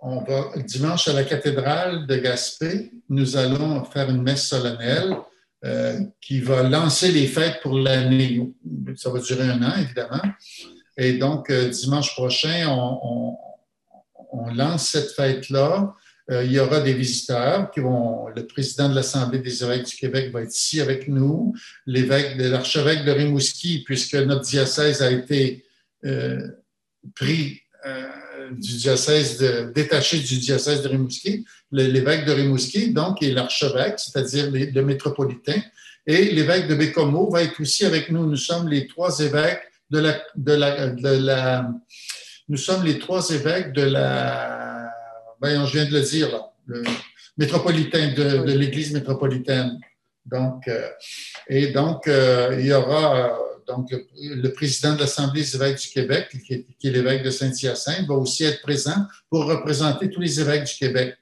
[0.00, 5.16] on, va dimanche à la cathédrale de Gaspé, nous allons faire une messe solennelle
[5.64, 8.48] euh, qui va lancer les fêtes pour l'année.
[8.94, 10.22] Ça va durer un an, évidemment.
[10.96, 13.36] Et donc, euh, dimanche prochain, on,
[14.54, 15.94] lance cette fête-là.
[16.30, 18.28] Euh, il y aura des visiteurs qui vont.
[18.28, 21.54] Le président de l'Assemblée des évêques du Québec va être ici avec nous.
[21.86, 25.64] L'évêque, l'archevêque de Rimouski, puisque notre diocèse a été
[27.14, 27.62] pris
[28.52, 34.50] du diocèse de, détaché du diocèse de Rimouski, l'évêque de Rimouski, donc, est l'archevêque, c'est-à-dire
[34.50, 35.60] le métropolitain.
[36.06, 38.26] Et l'évêque de Bécomo va être aussi avec nous.
[38.26, 39.98] Nous sommes les trois évêques de
[40.52, 41.68] la,
[42.48, 44.58] nous sommes les trois évêques de la
[45.40, 46.52] ben, je viens de le dire, là,
[47.36, 49.78] métropolitain de, l'Église métropolitaine.
[50.26, 50.88] Donc, euh,
[51.48, 53.28] et donc, euh, il y aura euh,
[53.66, 58.14] donc, le, président de l'Assemblée des évêques du Québec, qui est l'évêque de Saint-Hyacinthe, va
[58.14, 61.16] aussi être présent pour représenter tous les évêques du Québec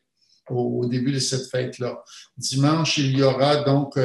[0.50, 2.02] au, au début de cette fête-là.
[2.36, 3.96] Dimanche, il y aura donc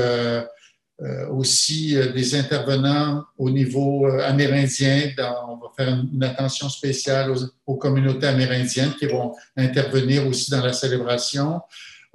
[1.04, 5.10] euh, aussi euh, des intervenants au niveau euh, amérindien.
[5.48, 7.34] on va faire une, attention spéciale
[7.66, 11.60] aux, communautés amérindiennes qui vont intervenir aussi dans la célébration.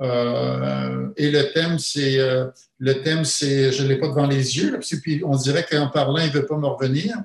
[0.00, 2.18] et le thème, c'est,
[2.78, 6.30] le thème, c'est, je l'ai pas devant les yeux, puis on dirait qu'en parlant, il
[6.30, 7.16] veut pas me revenir.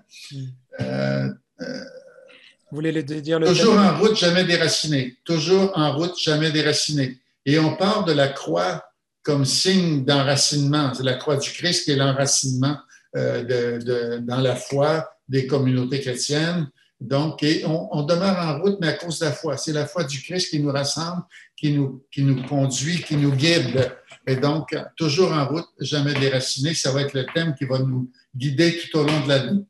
[2.72, 5.18] Vous voulez le dire le Toujours en route, jamais déraciné.
[5.26, 7.18] Toujours en route, jamais déraciné.
[7.46, 8.82] Et on part de la croix
[9.24, 10.94] comme signe d'enracinement.
[10.94, 12.78] C'est la croix du Christ qui est l'enracinement
[13.18, 13.44] euh,
[13.80, 16.70] de, dans la foi des communautés chrétiennes.
[17.02, 19.58] Donc, et on, demeure en route, mais à cause de la foi.
[19.58, 21.24] C'est la foi du Christ qui nous rassemble,
[21.58, 23.92] qui nous, qui nous conduit, qui nous guide.
[24.28, 26.74] Et donc, toujours en route, jamais déraciné.
[26.74, 29.66] Ça va être le thème qui va nous guider tout au long de la vie.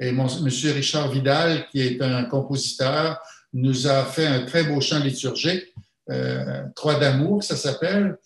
[0.00, 0.20] Et M.
[0.20, 3.18] Richard Vidal, qui est un compositeur,
[3.52, 5.74] nous a fait un très beau chant liturgique,
[6.10, 8.16] euh, Croix d'amour, ça s'appelle.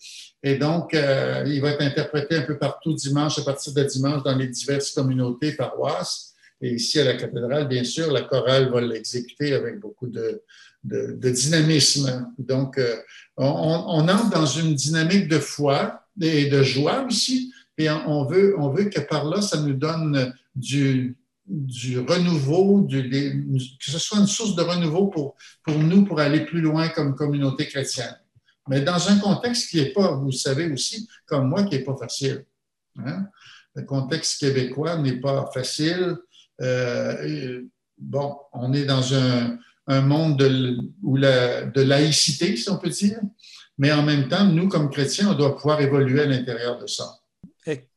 [0.43, 4.23] Et donc, euh, il va être interprété un peu partout dimanche, à partir de dimanche,
[4.23, 6.33] dans les diverses communautés, paroisses.
[6.61, 10.43] Et ici, à la cathédrale, bien sûr, la chorale va l'exécuter avec beaucoup de,
[10.83, 12.31] dynamisme.
[12.37, 12.95] Donc, euh,
[13.35, 17.53] on, entre dans une dynamique de foi et de joie aussi.
[17.77, 21.15] Et on veut, on veut que par là, ça nous donne du,
[21.47, 26.61] du renouveau, que ce soit une source de renouveau pour, pour nous, pour aller plus
[26.61, 28.17] loin comme communauté chrétienne
[28.67, 31.95] mais dans un contexte qui n'est pas, vous savez aussi, comme moi, qui n'est pas
[31.95, 32.45] facile.
[32.99, 33.27] Hein.
[33.75, 36.17] Le contexte québécois n'est pas facile.
[36.61, 37.61] Euh,
[37.97, 39.57] bon, on est dans un,
[40.01, 43.19] monde de, où de laïcité, si on peut dire,
[43.77, 47.19] mais en même temps, nous, comme chrétiens, on doit pouvoir évoluer à l'intérieur de ça.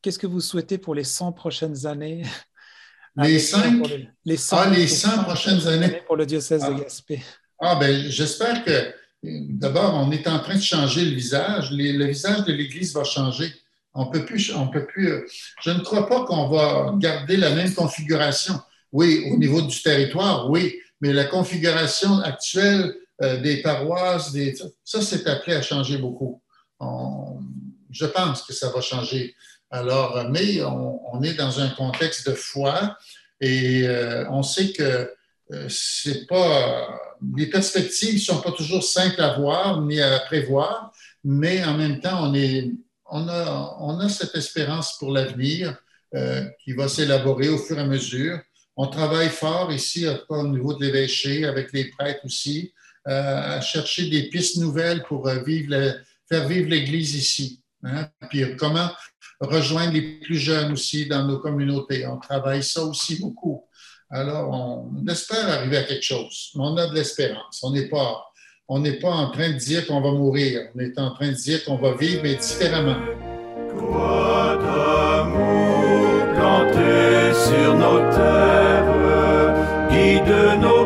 [0.01, 2.23] Qu'est-ce que vous souhaitez pour les 100 prochaines années?
[3.17, 3.83] Les, cinq,
[4.25, 6.79] les, 100, ah, les 100 prochaines années pour le diocèse de ah.
[6.79, 7.21] Gaspé.
[7.59, 8.93] Ah, ben, j'espère que
[9.23, 11.71] D'abord, on est en train de changer le visage.
[11.71, 13.53] le visage de l'Église va changer.
[13.93, 15.11] On peut plus, on peut plus.
[15.11, 15.25] Euh,
[15.61, 18.59] je ne crois pas qu'on va garder la même configuration.
[18.91, 25.01] Oui, au niveau du territoire, oui, mais la configuration actuelle euh, des paroisses, des, ça,
[25.01, 26.41] c'est appelé à changer beaucoup.
[27.91, 29.35] je pense que ça va changer.
[29.71, 32.97] Alors, mais on, est dans un contexte de foi
[33.39, 35.11] et euh, on sait que
[35.67, 36.99] c'est pas
[37.35, 40.91] les perspectives sont pas toujours simples à voir ni à prévoir,
[41.23, 42.71] mais en même temps, on est
[43.11, 45.77] on a, on a cette espérance pour l'avenir
[46.15, 48.39] euh, qui va s'élaborer au fur et à mesure.
[48.77, 52.73] On travaille fort ici au niveau de l'évêché, avec les prêtres aussi,
[53.07, 55.75] euh, à chercher des pistes nouvelles pour euh, vivre
[56.29, 57.61] faire vivre l'Église ici.
[57.83, 58.07] Hein.
[58.29, 58.89] Puis comment
[59.41, 62.05] rejoindre les plus jeunes aussi dans nos communautés.
[62.07, 63.63] On travaille ça aussi beaucoup.
[64.09, 66.51] Alors, on espère arriver à quelque chose.
[66.55, 67.61] On a de l'espérance.
[67.63, 68.25] On n'est pas
[68.73, 71.35] on n'est pas en train de dire qu'on va mourir, on est en train de
[71.35, 72.95] dire qu'on va vivre, mais différemment.
[73.77, 78.87] Quoi d'amour planté sur nos terres,
[79.89, 80.80] guide nos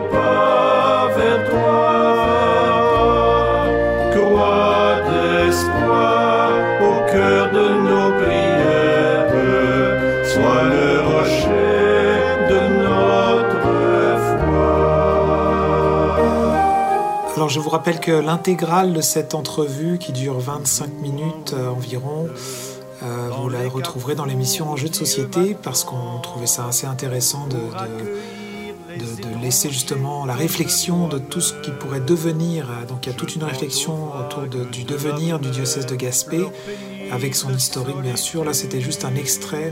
[17.45, 22.27] Alors je vous rappelle que l'intégrale de cette entrevue qui dure 25 minutes euh, environ,
[23.03, 26.87] euh, vous la retrouverez dans l'émission En jeu de société parce qu'on trouvait ça assez
[26.87, 27.59] intéressant de,
[29.43, 32.71] laisser justement la réflexion de tout ce qui pourrait devenir.
[32.71, 36.43] Euh, donc il y a toute une réflexion autour du devenir du diocèse de Gaspé
[37.11, 38.43] avec son historique bien sûr.
[38.43, 39.71] Là c'était juste un extrait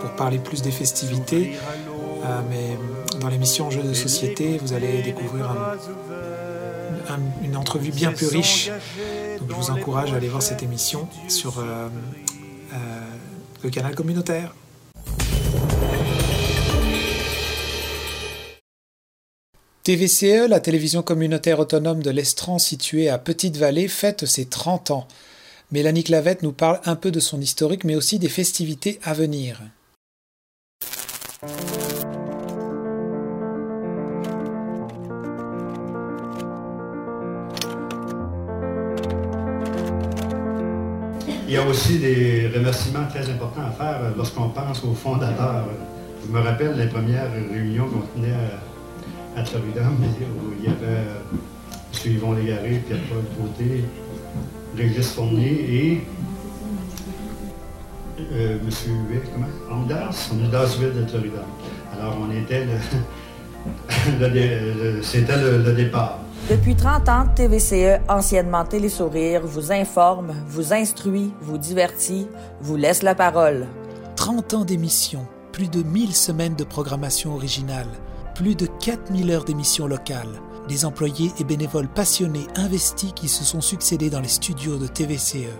[0.00, 1.58] pour parler plus des festivités.
[2.48, 2.78] mais
[3.20, 5.76] dans l'émission En jeu de société, vous allez découvrir un,
[7.42, 8.70] une entrevue bien plus riche.
[9.38, 11.88] Donc je vous encourage à aller voir cette émission sur euh,
[12.72, 12.76] euh,
[13.62, 14.54] le canal communautaire.
[19.82, 25.08] TVCE, la télévision communautaire autonome de l'Estran située à Petite-Vallée, fête ses 30 ans.
[25.72, 29.60] Mélanie Clavette nous parle un peu de son historique, mais aussi des festivités à venir.
[41.50, 45.66] Il y a aussi des remerciements très importants à faire lorsqu'on pense aux fondateurs.
[46.24, 48.32] Je me rappelle les premières réunions qu'on tenait
[49.36, 51.08] à, à où il y avait
[51.92, 52.12] M.
[52.14, 53.84] Yvon Légaré, Pierre-Paul Côté,
[54.76, 56.04] Régis Fournier et
[58.32, 58.70] euh, M.
[59.34, 59.76] comment?
[59.76, 61.44] Ondas, Ondasville de Florida.
[61.98, 62.64] Alors on était
[64.20, 66.20] le, c'était le départ.
[66.50, 72.26] Depuis 30 ans, TVCE, anciennement Télésourire, vous informe, vous instruit, vous divertit,
[72.60, 73.68] vous laisse la parole.
[74.16, 77.86] 30 ans d'émissions, plus de 1000 semaines de programmation originale,
[78.34, 83.60] plus de 4000 heures d'émissions locales, des employés et bénévoles passionnés investis qui se sont
[83.60, 85.54] succédés dans les studios de TVCE.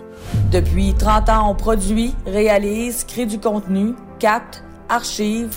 [0.51, 5.55] Depuis 30 ans, on produit, réalise, crée du contenu, capte, archive,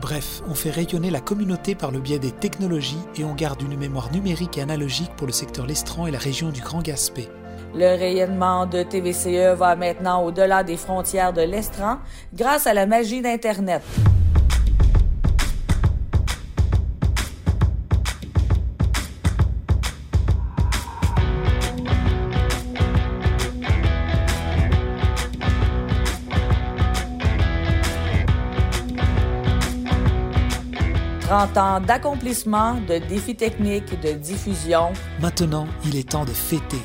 [0.00, 3.78] Bref, on fait rayonner la communauté par le biais des technologies et on garde une
[3.78, 7.28] mémoire numérique et analogique pour le secteur Lestran et la région du Grand Gaspé.
[7.74, 11.98] Le rayonnement de TVCE va maintenant au-delà des frontières de l'Estran
[12.34, 13.82] grâce à la magie d'Internet.
[31.26, 34.92] Temps d'accomplissement, de défis techniques, de diffusion.
[35.20, 36.80] Maintenant, il est temps de fêter.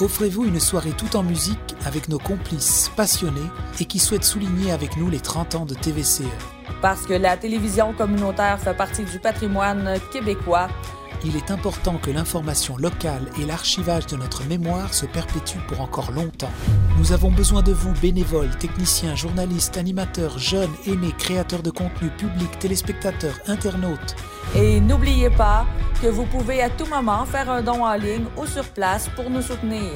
[0.00, 3.40] Offrez-vous une soirée tout en musique avec nos complices passionnés
[3.80, 6.22] et qui souhaitent souligner avec nous les 30 ans de TVCE.
[6.80, 10.68] Parce que la télévision communautaire fait partie du patrimoine québécois
[11.24, 16.12] il est important que l'information locale et l'archivage de notre mémoire se perpétuent pour encore
[16.12, 16.50] longtemps.
[16.98, 22.58] Nous avons besoin de vous, bénévoles, techniciens, journalistes, animateurs, jeunes, aînés, créateurs de contenu public,
[22.58, 24.16] téléspectateurs, internautes.
[24.54, 25.66] Et n'oubliez pas
[26.00, 29.30] que vous pouvez à tout moment faire un don en ligne ou sur place pour
[29.30, 29.92] nous soutenir.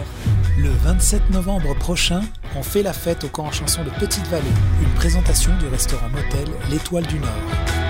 [0.59, 2.23] Le 27 novembre prochain,
[2.57, 4.45] on fait la fête au camp en chanson de Petite-Vallée,
[4.81, 7.86] une présentation du restaurant motel L'Étoile du Nord.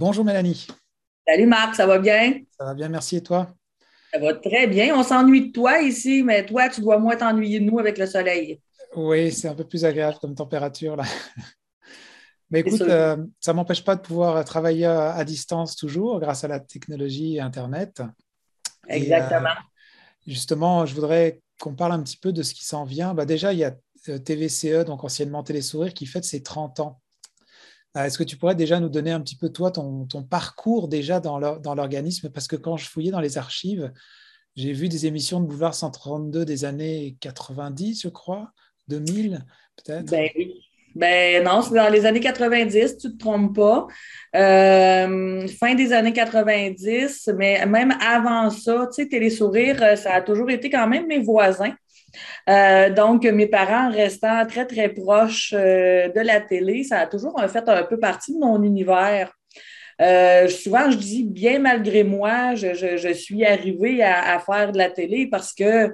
[0.00, 0.66] Bonjour Mélanie.
[1.28, 2.40] Salut Marc, ça va bien?
[2.58, 3.16] Ça va bien, merci.
[3.16, 3.48] Et toi?
[4.10, 4.98] Ça va très bien.
[4.98, 8.06] On s'ennuie de toi ici, mais toi, tu dois moins t'ennuyer de nous avec le
[8.06, 8.62] soleil.
[8.96, 11.04] Oui, c'est un peu plus agréable comme température là.
[12.50, 16.48] Mais écoute, euh, ça ne m'empêche pas de pouvoir travailler à, distance toujours grâce à
[16.48, 18.02] la technologie et Internet.
[18.88, 19.50] Exactement.
[20.26, 23.12] justement, je voudrais qu'on parle un petit peu de ce qui s'en vient.
[23.12, 23.76] Bah, déjà, il y a
[24.06, 26.99] TVCE, donc anciennement Télésourire, qui fête ses 30 ans.
[27.96, 31.38] Est-ce que tu pourrais déjà nous donner un petit peu, toi, ton, parcours déjà dans
[31.38, 32.30] l'organisme?
[32.30, 33.92] Parce que quand je fouillais dans les archives,
[34.56, 38.52] j'ai vu des émissions de Boulevard 132 des années 90, je crois,
[38.88, 39.44] 2000
[39.76, 40.10] peut-être.
[40.10, 40.54] Ben oui.
[40.96, 43.86] Ben non, c'est dans les années 90, tu ne te trompes pas.
[44.34, 50.20] Euh, fin des années 90, mais même avant ça, tu sais, Télésourire, euh, ça a
[50.20, 51.74] toujours été quand même mes voisins.
[52.48, 57.68] Euh, donc, mes parents restant très, très proches de la télé, ça a toujours fait
[57.68, 59.32] un peu partie de mon univers.
[60.48, 65.52] souvent, je dis bien malgré moi, je, suis arrivée à, faire de la télé parce
[65.52, 65.92] que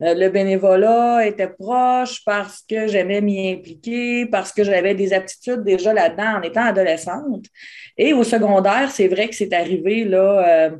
[0.00, 5.64] euh, le bénévolat était proche parce que j'aimais m'y impliquer, parce que j'avais des aptitudes
[5.64, 7.46] déjà là-dedans en étant adolescente.
[7.96, 10.70] Et au secondaire, c'est vrai que c'est arrivé là.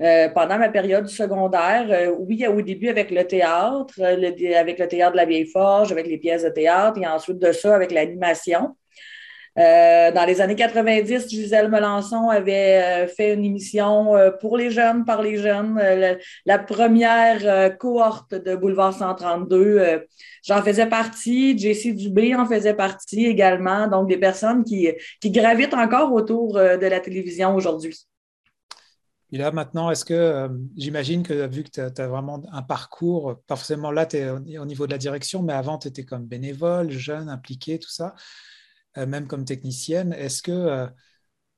[0.00, 5.12] Euh, euh, pendant ma période secondaire, oui, au début avec le théâtre, avec le théâtre
[5.12, 8.74] de la Vieille Forge, avec les pièces de théâtre, et ensuite de ça avec l'animation.
[9.56, 14.70] Euh, dans les années 90, Gisèle Melançon avait euh, fait une émission euh, pour les
[14.70, 15.80] jeunes, par les jeunes,
[16.44, 20.06] la, première cohorte de Boulevard 132.
[20.44, 24.90] J'en faisais partie, JC Dubé en faisait partie également, donc des personnes qui,
[25.20, 28.06] qui gravitent encore autour de la télévision aujourd'hui.
[29.34, 33.56] Et là, maintenant, est-ce que j'imagine que vu que tu as, vraiment un parcours, pas
[33.56, 36.92] forcément là, tu es au niveau de la direction, mais avant, tu étais comme bénévole,
[36.92, 38.14] jeune, impliqué, tout ça.
[38.96, 40.12] Euh, même comme technicienne.
[40.12, 40.86] Est-ce que euh,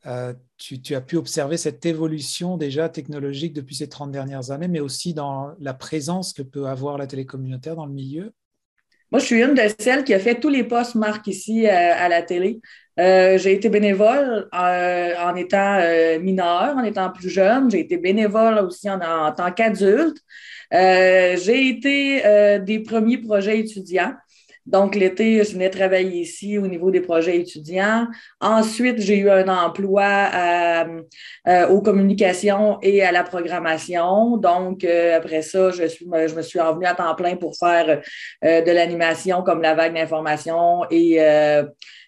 [0.07, 4.81] euh, tu, as pu observer cette évolution déjà technologique depuis ces 30 dernières années, mais
[4.81, 8.33] aussi dans la présence que peut avoir la télécommunautaire dans le milieu?
[9.13, 12.09] Moi, je suis une de celles qui a fait tous les postes marques ici à,
[12.09, 12.61] la télé.
[12.99, 15.81] j'ai été bénévole en étant
[16.21, 17.71] mineure, en étant plus jeune.
[17.71, 20.19] J'ai été bénévole aussi en, en tant qu'adulte.
[20.73, 24.15] j'ai été des premiers projets étudiants.
[24.67, 28.07] Donc, l'été, je venais travailler ici au niveau des projets étudiants.
[28.41, 30.31] Ensuite, j'ai eu un emploi
[31.47, 34.37] euh, aux communications et à la programmation.
[34.37, 38.03] Donc, euh, après ça, je, suis, je me suis envenue à temps plein pour faire
[38.45, 41.21] euh, de l'animation comme la vague d'information et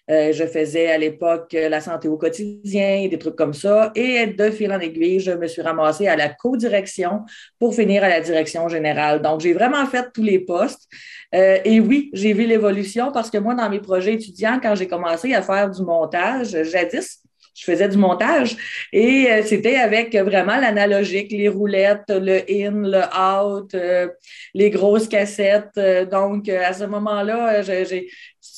[0.09, 3.91] je faisais à l'époque la santé au quotidien, des trucs comme ça.
[3.95, 7.21] Et de fil en aiguille, je me suis ramassée à la co-direction
[7.59, 9.21] pour finir à la direction générale.
[9.21, 10.87] Donc, j'ai vraiment fait tous les postes.
[11.35, 14.87] Euh, et oui, j'ai vu l'évolution parce que moi, dans mes projets étudiants, quand j'ai
[14.87, 17.21] commencé à faire du montage, jadis,
[17.55, 18.55] je faisais du montage
[18.93, 24.07] et euh, c'était avec vraiment l'analogique, les roulettes, le in, le out, euh,
[24.53, 25.79] les grosses cassettes.
[26.09, 27.61] donc, à ce moment-là,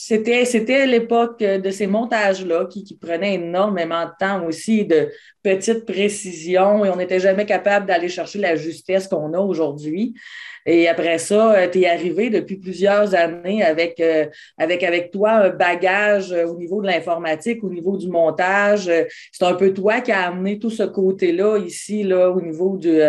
[0.04, 5.12] c'était, c'était l'époque de ces montages-là qui, qui, prenaient énormément de temps aussi, de
[5.44, 10.14] petites précisions et on n'était jamais capable d'aller chercher la justesse qu'on a aujourd'hui.
[10.66, 14.28] Et après ça, euh, tu es arrivé depuis plusieurs années avec, euh,
[14.58, 18.92] avec, avec toi un bagage euh, au niveau de l'informatique, au niveau du montage.
[19.32, 23.00] C'est un peu toi qui as amené tout ce côté-là ici, là, au niveau du,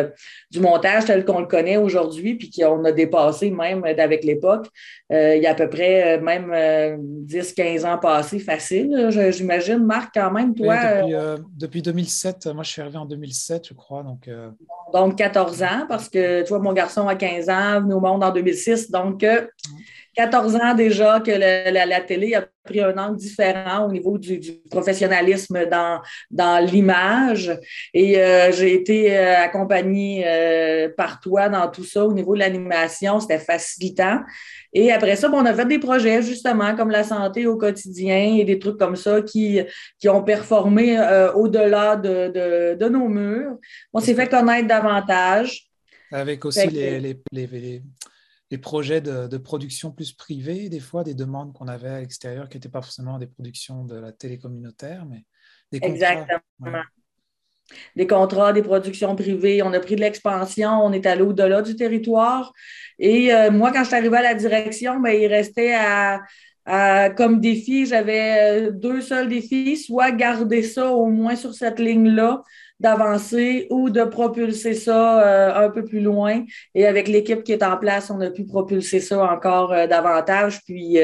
[0.51, 4.69] du montage tel qu'on le connaît aujourd'hui, puis qu'on a dépassé même avec l'époque.
[5.11, 6.53] il y a à peu près même
[7.27, 9.85] 10-15 ans passés, facile, j'imagine.
[9.85, 11.03] Marc, quand même, toi.
[11.57, 14.03] depuis, depuis, 2007, moi je suis arrivé en 2007, je crois.
[14.03, 14.29] Donc,
[14.93, 18.31] donc 14 ans, parce que toi, mon garçon a 15 ans, venu au monde en
[18.31, 18.91] 2006.
[18.91, 19.25] Donc,
[20.15, 24.41] 14 euh, ans déjà que la, télé a pris un angle différent au niveau du,
[24.71, 26.01] professionnalisme dans,
[26.31, 27.59] dans l'image.
[27.95, 30.25] Et euh, j'ai été euh, accompagnée
[30.97, 33.21] par toi dans tout ça au niveau de l'animation.
[33.21, 34.21] C'était facilitant.
[34.73, 38.45] Et après ça, on a fait des projets justement comme la santé au quotidien et
[38.45, 39.61] des trucs comme ça qui,
[39.99, 40.99] qui ont performé
[41.35, 43.59] au-delà de, de, nos murs.
[43.93, 45.69] On s'est fait connaître davantage.
[46.11, 47.83] Avec aussi les, les,
[48.51, 52.57] les, projets de, production plus privés, des fois, des demandes qu'on avait à l'extérieur qui
[52.57, 55.25] n'étaient pas forcément des productions de la télé communautaire, mais
[55.71, 56.13] des contrats.
[56.13, 56.83] Exactement.
[57.97, 59.63] Des contrats, des productions privées.
[59.63, 62.53] On a pris de l'expansion, on est allé au-delà du territoire.
[62.99, 66.21] Et euh, moi, quand je suis arrivée à la direction, ben, il restait à,
[67.17, 72.43] comme défi, j'avais euh, deux seuls défis, soit garder ça au moins sur cette ligne-là,
[72.79, 76.45] d'avancer ou de propulser ça euh, un peu plus loin.
[76.75, 80.61] Et avec l'équipe qui est en place, on a pu propulser ça encore davantage.
[80.65, 80.99] Puis,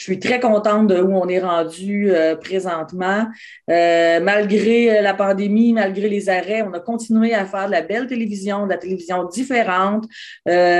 [0.00, 3.26] je suis très contente de où on est rendu euh, présentement.
[3.68, 8.06] Euh, malgré la pandémie, malgré les arrêts, on a continué à faire de la belle
[8.06, 10.06] télévision, de la télévision différente,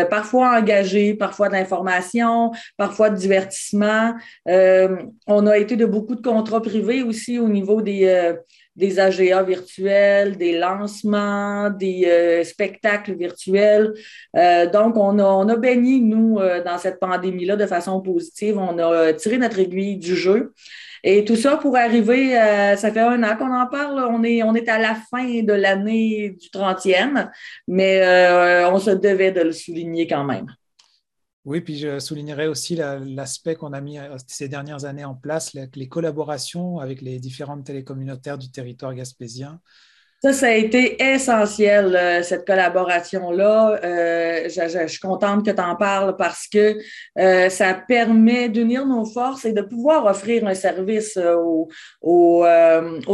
[0.08, 4.14] parfois engagée, parfois de l'information, parfois de divertissement.
[4.46, 8.34] on a été de beaucoup de contrats privés aussi au niveau des
[8.76, 13.92] des AGA virtuels, des lancements, des euh, spectacles virtuels.
[14.36, 18.58] Euh, donc, on a, on a béni, nous, euh, dans cette pandémie-là de façon positive.
[18.58, 20.52] On a tiré notre aiguille du jeu.
[21.02, 22.32] Et tout ça pour arriver,
[22.76, 25.54] ça fait un an qu'on en parle, on est, on est à la fin de
[25.54, 27.30] l'année du 30e,
[27.66, 30.44] mais on se devait de le souligner quand même.
[31.46, 35.54] Oui, puis je soulignerai aussi l'aspect qu'on a mis euh, ces dernières années en place,
[35.54, 39.58] les, collaborations avec les différentes télécommunautaires du territoire gaspésien.
[40.22, 43.80] Ça, ça a été essentiel, euh, cette collaboration-là.
[43.82, 46.76] Euh, je, suis contente que tu en parles parce que
[47.48, 52.44] ça permet d'unir nos forces et de pouvoir offrir un service aux,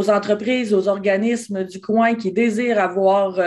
[0.09, 3.39] entreprises, aux organismes du coin qui désirent avoir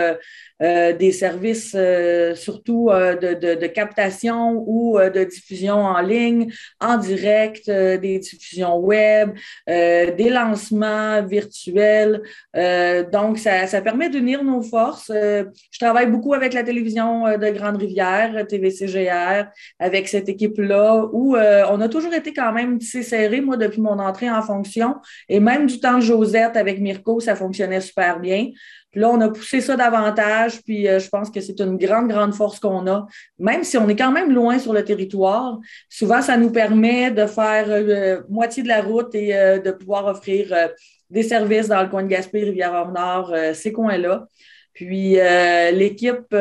[0.62, 6.52] euh, des services euh, surtout euh, de, de, de, captation ou de diffusion en ligne,
[6.80, 9.30] en direct, des diffusions web,
[9.66, 12.22] des lancements virtuels.
[13.12, 15.10] donc, ça, ça permet d'unir nos forces.
[15.10, 19.46] je travaille beaucoup avec la télévision de Grande-Rivière, TVCGR,
[19.78, 23.98] avec cette équipe-là, où on a toujours été quand même tissé serré, moi, depuis mon
[23.98, 24.96] entrée en fonction.
[25.28, 28.48] Et même du temps de Josette avec Mirko, ça fonctionnait super bien.
[28.90, 32.08] Puis là, on a poussé ça davantage, puis euh, je pense que c'est une grande,
[32.08, 33.06] grande force qu'on a.
[33.38, 37.26] Même si on est quand même loin sur le territoire, souvent, ça nous permet de
[37.26, 40.70] faire euh, moitié de la route et euh, de pouvoir offrir
[41.08, 44.26] des services dans le coin de Gaspé, Rivière-Nord, ces coins-là.
[44.72, 45.16] Puis
[45.72, 46.34] l'équipe...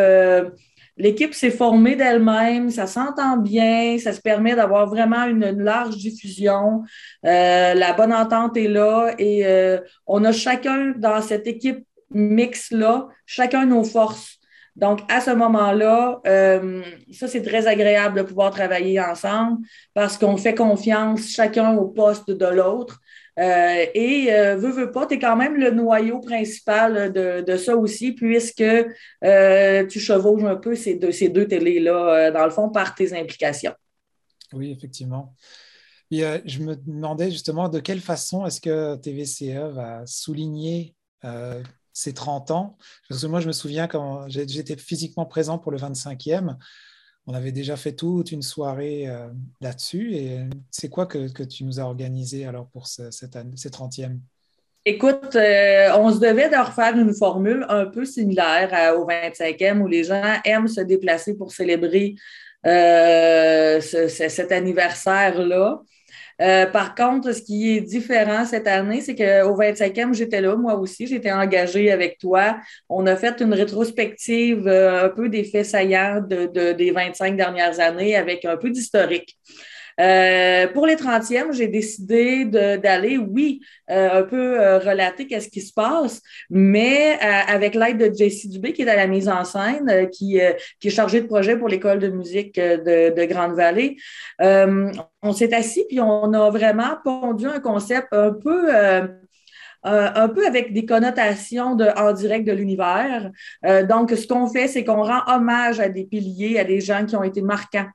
[1.01, 6.83] L'équipe s'est formée d'elle-même, ça s'entend bien, ça se permet d'avoir vraiment une, large diffusion.
[7.23, 9.45] la bonne entente est là et
[10.05, 14.39] on a chacun dans cette équipe mix-là, chacun nos forces.
[14.75, 16.81] Donc, à ce moment-là, euh,
[17.11, 19.57] ça, c'est très agréable de pouvoir travailler ensemble
[19.93, 22.99] parce qu'on fait confiance chacun au poste de l'autre.
[23.37, 27.57] Euh, et euh, veux, veux pas, tu es quand même le noyau principal de, de
[27.57, 32.69] ça aussi, puisque tu chevauches un peu ces deux, ces deux télés-là, dans le fond,
[32.69, 33.73] par tes implications.
[34.53, 35.35] Oui, effectivement.
[36.09, 40.95] Je me demandais justement de quelle façon est-ce que TVCE va souligner
[41.99, 42.77] ces 30 ans.
[43.09, 46.55] Parce que moi, je me souviens quand j'étais physiquement présent pour le 25e,
[47.27, 49.27] on avait déjà fait toute une soirée euh,
[49.59, 50.15] là-dessus.
[50.15, 50.39] Et
[50.71, 54.17] c'est quoi que, tu nous as organisé alors pour ce, cette année, ces 30e?
[54.85, 59.87] Écoute, euh, on se devait de refaire une formule un peu similaire au 25e où
[59.87, 62.15] les gens aiment se déplacer pour célébrer
[62.65, 65.81] euh, cet anniversaire-là.
[66.41, 70.75] Euh, par contre, ce qui est différent cette année, c'est qu'au 25e, j'étais là, moi
[70.75, 72.57] aussi, j'étais engagée avec toi.
[72.87, 77.79] On a fait une rétrospective euh, un peu des faits saillants de, des 25 dernières
[77.79, 79.37] années avec un peu d'historique.
[79.99, 85.61] Euh, pour les 30e, j'ai décidé d'aller, oui, euh, un peu euh, relater qu'est-ce qui
[85.61, 90.09] se passe, mais avec l'aide de Jessie Dubé, qui est à la mise en scène,
[90.11, 93.97] qui, est chargée de projet pour l'école de musique de, de Grande-Vallée.
[94.39, 98.71] on s'est assis, puis on a vraiment pondu un concept un peu
[99.81, 103.31] un peu avec des connotations en direct de l'univers.
[103.87, 107.15] Donc, ce qu'on fait, c'est qu'on rend hommage à des piliers, à des gens qui
[107.15, 107.87] ont été marquants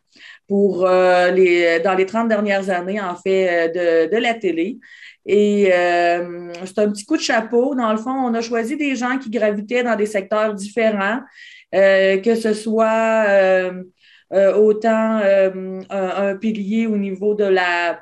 [0.49, 4.79] pour euh, les, dans les 30 dernières années, en fait, euh, de, de la télé.
[5.27, 7.75] Et c'est un petit coup de chapeau.
[7.75, 11.21] Dans le fond, on a choisi des gens qui gravitaient dans des secteurs différents,
[11.73, 13.73] que ce soit
[14.31, 18.01] autant un, un, pilier au niveau de la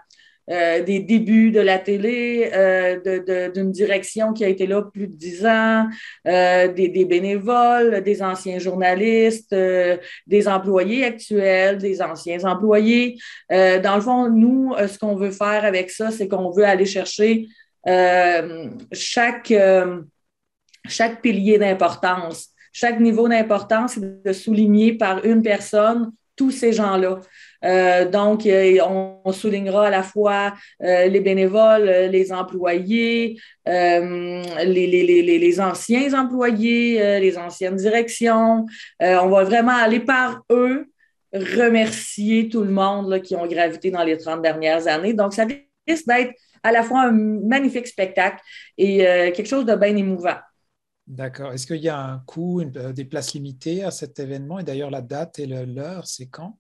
[0.51, 5.15] euh, des débuts de la télé, euh, d'une direction qui a été là plus de
[5.15, 5.87] dix ans,
[6.27, 13.19] euh, des, des, bénévoles, des anciens journalistes, des employés actuels, des anciens employés.
[13.51, 17.47] dans le fond, nous, ce qu'on veut faire avec ça, c'est qu'on veut aller chercher
[18.93, 19.55] chaque,
[20.89, 26.11] chaque pilier d'importance, chaque niveau d'importance, de souligner par une personne
[26.43, 27.21] tous ces gens-là.
[27.65, 28.77] Euh, donc, euh,
[29.25, 30.53] on, soulignera à la fois
[30.83, 38.67] euh, les bénévoles, les employés, les, anciens employés, les anciennes directions.
[39.01, 40.89] on va vraiment aller par eux
[41.33, 45.15] remercier tout le monde qui ont gravité dans les 30 dernières années.
[45.15, 45.47] Donc, ça
[45.87, 46.33] risque d'être
[46.65, 48.43] à la fois un magnifique spectacle
[48.77, 48.99] et
[49.35, 50.39] quelque chose de bien émouvant.
[51.07, 51.53] D'accord.
[51.53, 54.59] Est-ce qu'il y a un coût, des places limitées à cet événement?
[54.59, 56.59] Et d'ailleurs, la date et l'heure, c'est quand?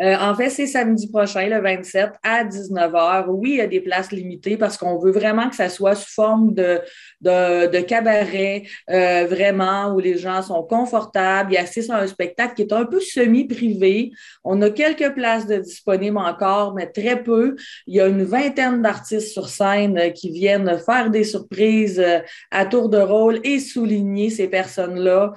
[0.00, 3.26] Euh, en fait, c'est samedi prochain, le 27, à 19h.
[3.28, 6.10] Oui, il y a des places limitées parce qu'on veut vraiment que ça soit sous
[6.10, 6.80] forme de,
[7.20, 11.52] de, cabaret, euh, vraiment, où les gens sont confortables.
[11.52, 14.12] Il y a assistent à un spectacle qui est un peu semi-privé.
[14.42, 17.56] On a quelques places de disponibles encore, mais très peu.
[17.86, 22.02] Il y a une vingtaine d'artistes sur scène euh, qui viennent faire des surprises
[22.50, 25.32] à tour de rôle et souligner ces personnes-là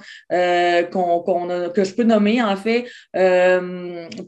[0.90, 1.20] qu'on,
[1.74, 2.86] que je peux nommer, en fait,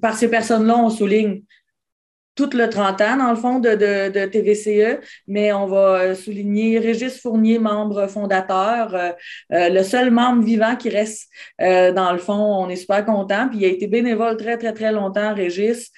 [0.00, 1.42] par ces personnes-là, on souligne
[2.36, 7.18] tout le 30 ans, dans le fond, de, TVCE, mais on va euh, souligner Régis
[7.20, 9.10] Fournier, membre fondateur, euh,
[9.52, 11.28] euh, le seul membre vivant qui reste,
[11.58, 14.92] dans le fond, on est super content, puis il a été bénévole très, très, très
[14.92, 15.90] longtemps, Régis,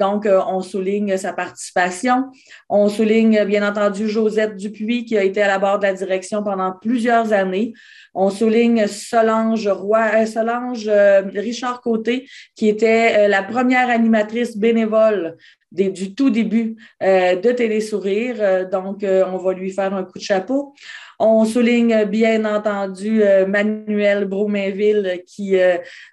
[0.00, 2.24] donc on souligne sa participation.
[2.70, 6.42] On souligne, bien entendu, Josette Dupuis, qui a été à la barre de la direction
[6.42, 7.74] pendant plusieurs années.
[8.20, 10.90] On souligne Solange Roy, Solange
[11.34, 15.36] Richard Côté, qui était la première animatrice bénévole
[15.72, 18.36] du tout début euh, de Télésourire.
[18.40, 20.74] Euh, donc, euh, on va lui faire un coup de chapeau.
[21.18, 25.56] On souligne bien entendu Manuel Bromainville qui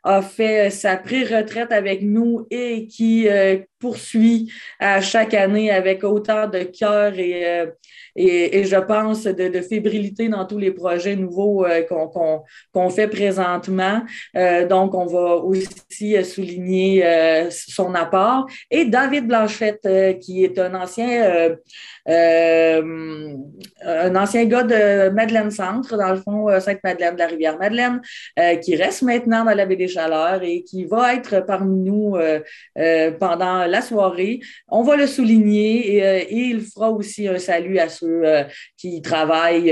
[0.04, 3.28] a fait sa pré-retraite avec nous et qui
[3.80, 7.66] poursuit à chaque année avec autant de cœur et
[8.16, 11.84] et, je pense de, fébrilité dans tous les projets nouveaux euh,
[12.72, 14.02] qu'on fait présentement.
[14.38, 18.48] Euh, donc, on va aussi souligner euh, son apport.
[18.72, 19.88] Et David Blanchette,
[20.22, 21.56] qui est un ancien
[22.08, 23.34] euh,
[23.84, 28.02] un ancien gars de Madeleine Centre, dans le fond, euh, Sainte-Madeleine de la Rivière-Madeleine,
[28.40, 32.16] euh, qui reste maintenant dans la baie des Chaleurs et qui va être parmi nous
[33.20, 34.40] pendant la soirée.
[34.68, 38.24] On va le souligner et, il fera aussi un salut à ceux
[38.78, 39.72] qui travaillent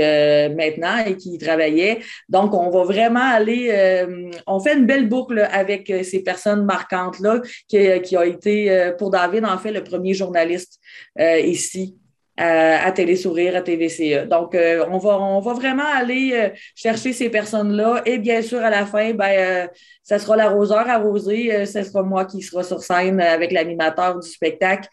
[0.54, 2.00] maintenant et qui travaillaient.
[2.28, 4.04] Donc, on va vraiment aller,
[4.46, 9.44] on fait une belle boucle avec ces personnes marquantes-là qui, qui a été, pour David,
[9.44, 10.80] en fait, le premier journaliste
[11.18, 11.96] ici
[12.36, 14.26] à, Télé Sourire, à TVCE.
[14.28, 18.02] Donc, euh, on, va, on va vraiment aller euh, chercher ces personnes-là.
[18.06, 19.66] Et bien sûr, à la fin, ben, euh,
[20.02, 21.64] ça sera l'arroseur arrosé.
[21.66, 24.88] ce sera moi qui sera sur scène avec l'animateur du spectacle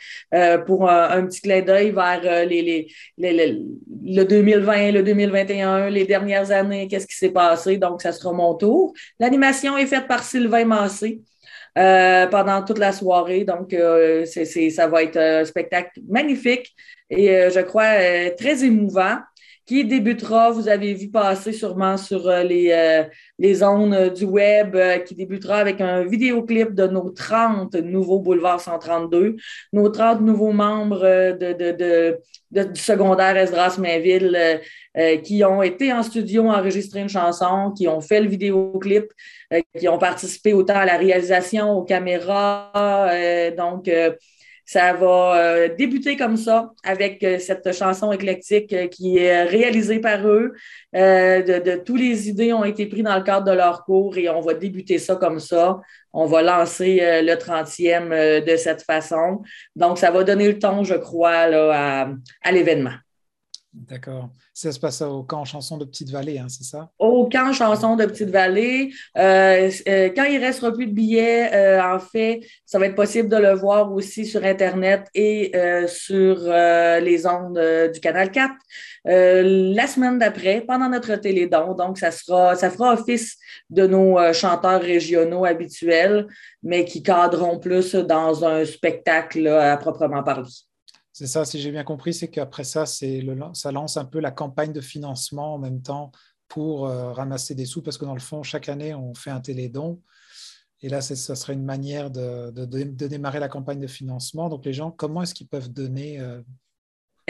[0.66, 2.88] pour un, petit clin d'œil vers les, les,
[3.18, 3.62] les,
[4.06, 7.78] le 2020, le 2021, les dernières années, qu'est-ce qui s'est passé.
[7.78, 8.94] Donc, ça sera mon tour.
[9.20, 11.22] L'animation est faite par Sylvain Massé.
[11.76, 13.44] Pendant toute la soirée.
[13.44, 13.76] Donc,
[14.26, 16.74] c'est, ça va être un spectacle magnifique
[17.12, 19.18] et euh, je crois euh, très émouvant
[19.66, 23.06] qui débutera, vous avez vu passer sûrement sur euh, les,
[23.40, 29.36] les zones du web, qui débutera avec un vidéoclip de nos 30 nouveaux boulevards 132,
[29.74, 32.18] nos 30 nouveaux membres de, de,
[32.52, 34.60] de, du secondaire Esdras Mainville
[35.24, 39.06] qui ont été en studio enregistrer une chanson, qui ont fait le vidéoclip,
[39.80, 43.10] qui ont participé autant à la réalisation, aux caméras.
[43.56, 43.90] donc,
[44.72, 50.00] ça va euh, débuter comme ça avec euh, cette chanson éclectique euh, qui est réalisée
[50.00, 50.54] par eux.
[50.94, 54.30] de, de tous les idées ont été prises dans le cadre de leur cours et
[54.30, 55.82] on va débuter ça comme ça.
[56.14, 59.42] On va lancer le 30e de cette façon.
[59.76, 61.48] Donc, ça va donner le ton, je crois,
[62.42, 62.96] à l'événement.
[63.74, 64.32] D'accord.
[64.54, 66.92] Ça se passe au camp chanson de Petite-Vallée, hein, c'est ça?
[67.00, 68.92] Au camp chanson de Petite-Vallée.
[69.18, 72.96] Euh, euh, quand il ne restera plus de billets, euh, en fait, ça va être
[72.96, 75.54] possible de le voir aussi sur Internet et
[75.88, 77.62] sur les ondes
[77.94, 78.54] du Canal 4.
[79.06, 83.38] la semaine d'après, pendant notre télédon, donc ça sera, ça fera office
[83.70, 86.28] de nos chanteurs régionaux habituels,
[86.62, 90.50] mais qui cadreront plus dans un spectacle à proprement parler.
[91.22, 94.74] C'est ça, si j'ai bien compris, c'est qu'après ça, ça lance un peu la campagne
[94.74, 96.12] de financement en même temps
[96.48, 99.40] pour euh, ramasser des sous, parce que dans le fond, chaque année, on fait un
[99.40, 100.02] télédon.
[100.82, 102.66] Et là, ça serait une manière de, de,
[103.08, 104.50] démarrer la campagne de financement.
[104.50, 106.42] Donc, les gens, comment est-ce qu'ils peuvent donner euh,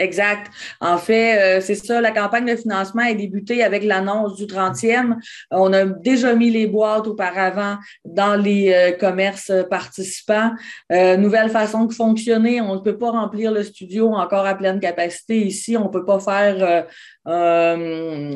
[0.02, 0.50] Exact.
[0.80, 5.14] En fait, euh, c'est ça, la campagne de financement est débutée avec l'annonce du 30e.
[5.52, 10.50] On a déjà mis les boîtes auparavant dans les euh, commerces participants.
[10.90, 12.60] Euh, nouvelle façon de fonctionner.
[12.60, 15.76] On ne peut pas remplir le studio encore à pleine capacité ici.
[15.76, 16.84] On ne peut pas faire
[17.28, 18.34] euh,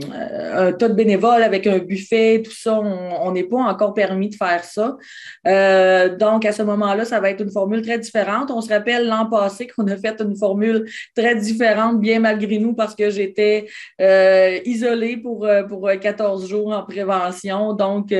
[0.54, 4.36] un tas de bénévoles avec un buffet, tout ça, on n'est pas encore permis de
[4.36, 4.96] faire ça.
[5.46, 8.50] Euh, donc, à ce moment-là, ça va être une formule très différente.
[8.50, 12.74] On se rappelle l'an passé qu'on a fait une formule très différente bien malgré nous,
[12.74, 13.66] parce que j'étais
[14.00, 17.72] euh, isolée pour, pour 14 jours en prévention.
[17.72, 18.12] Donc,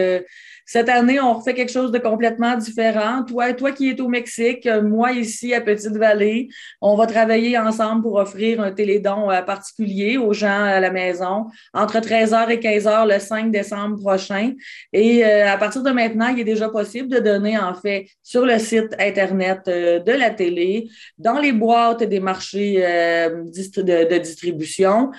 [0.68, 3.22] cette année, on refait quelque chose de complètement différent.
[3.22, 6.48] Toi, toi qui es au Mexique, moi ici à Petite-Vallée,
[6.80, 11.46] on va travailler ensemble pour offrir un télédon euh, particulier aux gens à la maison
[11.72, 14.54] entre 13h et 15h le 5 décembre prochain.
[14.92, 18.44] Et euh, à partir de maintenant, il est déjà possible de donner en fait sur
[18.44, 25.12] le site Internet euh, de la télé, dans les boîtes des marchés de, distribution,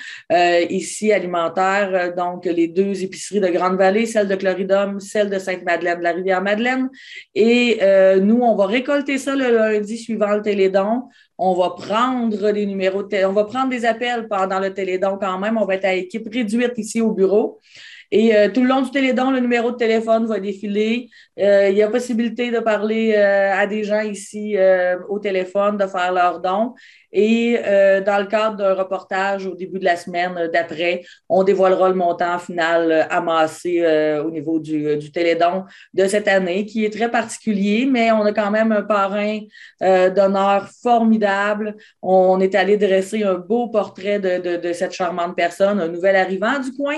[0.69, 6.03] ici alimentaire, donc les deux épiceries de Grande-Vallée, celle de Cloridum, celle de Sainte-Madeleine, de
[6.03, 6.89] la Rivière-Madeleine.
[7.35, 11.03] Et euh, nous, on va récolter ça le lundi suivant le télédon.
[11.37, 15.39] On va prendre les numéros de on va prendre des appels pendant le télédon quand
[15.39, 15.57] même.
[15.57, 17.59] On va être à équipe réduite ici au bureau.
[18.09, 21.09] Et euh, tout le long du télédon, le numéro de téléphone va défiler.
[21.39, 24.55] Euh, il y a possibilité de parler à des gens ici
[25.09, 26.73] au téléphone, de faire leurs dons.
[27.13, 31.89] Et euh, dans le cadre d'un reportage au début de la semaine d'après, on dévoilera
[31.89, 35.63] le montant final euh, amassé euh, au niveau du, du, télédon
[35.93, 39.39] de cette année, qui est très particulier, mais on a quand même un parrain
[39.81, 41.75] d'honneur formidable.
[42.01, 46.15] On est allé dresser un beau portrait de, de, de, cette charmante personne, un nouvel
[46.15, 46.97] arrivant du coin.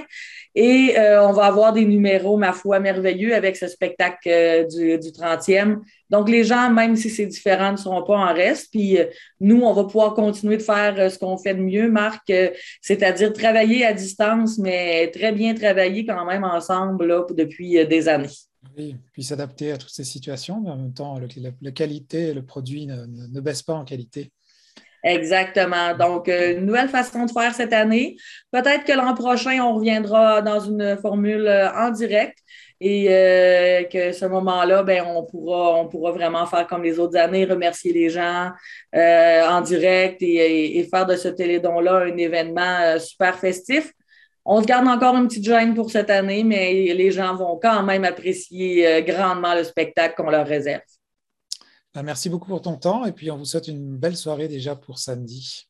[0.55, 5.77] Et on va avoir des numéros, ma foi, merveilleux avec ce spectacle du, du 30e
[6.09, 8.71] donc, les gens, même si c'est différent, ne seront pas en reste.
[8.71, 9.05] Puis euh,
[9.39, 12.49] nous, on va pouvoir continuer de faire euh, ce qu'on fait de mieux, Marc, euh,
[12.81, 18.29] c'est-à-dire travailler à distance, mais très bien travailler quand même ensemble là, depuis des années.
[18.75, 21.19] Oui, puis s'adapter à toutes ces situations, mais en même temps,
[21.61, 24.31] la, qualité, le produit ne, ne, baisse pas en qualité.
[25.01, 25.95] Exactement.
[25.95, 28.17] Donc, une nouvelle façon de faire cette année.
[28.51, 32.37] Peut-être que l'an prochain, on reviendra dans une formule en direct
[32.81, 37.17] et euh, que ce moment-là, ben, on pourra, on pourra vraiment faire comme les autres
[37.17, 38.51] années, remercier les gens
[38.95, 43.91] euh, en direct et, faire de ce télédon-là un événement euh, super festif.
[44.45, 47.83] On se garde encore une petite gêne pour cette année, mais les gens vont quand
[47.83, 50.81] même apprécier grandement le spectacle qu'on leur réserve.
[51.93, 54.75] Ben, merci beaucoup pour ton temps et puis on vous souhaite une belle soirée déjà
[54.75, 55.68] pour samedi.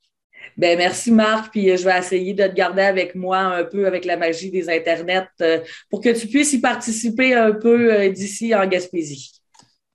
[0.57, 3.87] Ben merci Marc, puis euh, je vais essayer de te garder avec moi un peu
[3.87, 5.59] avec la magie des internets euh,
[5.89, 9.39] pour que tu puisses y participer un peu euh, d'ici en Gaspésie.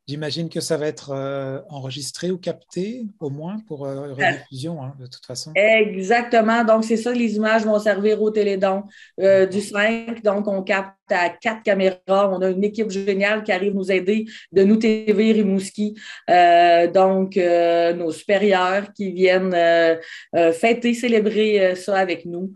[0.07, 4.95] J'imagine que ça va être euh, enregistré ou capté, au moins, pour euh, rediffusion, hein,
[5.01, 5.51] de toute façon.
[5.55, 6.63] Exactement.
[6.63, 8.83] Donc, c'est ça, les images vont servir au télédon
[9.19, 10.23] euh, du 5.
[10.23, 11.99] Donc, on capte à quatre caméras.
[12.09, 15.95] On a une équipe géniale qui arrive nous aider de nous TV Rimouski.
[16.93, 19.57] donc, nos supérieurs qui viennent
[20.53, 22.53] fêter, célébrer ça avec nous.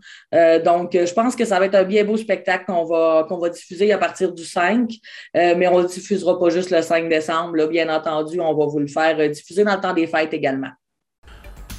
[0.65, 3.91] donc, je pense que ça va être un bien beau spectacle qu'on va, va diffuser
[3.91, 4.89] à partir du 5.
[5.33, 8.87] mais on ne diffusera pas juste le 5 décembre bien entendu, on va vous le
[8.87, 10.69] faire euh, diffuser dans le temps des fêtes également.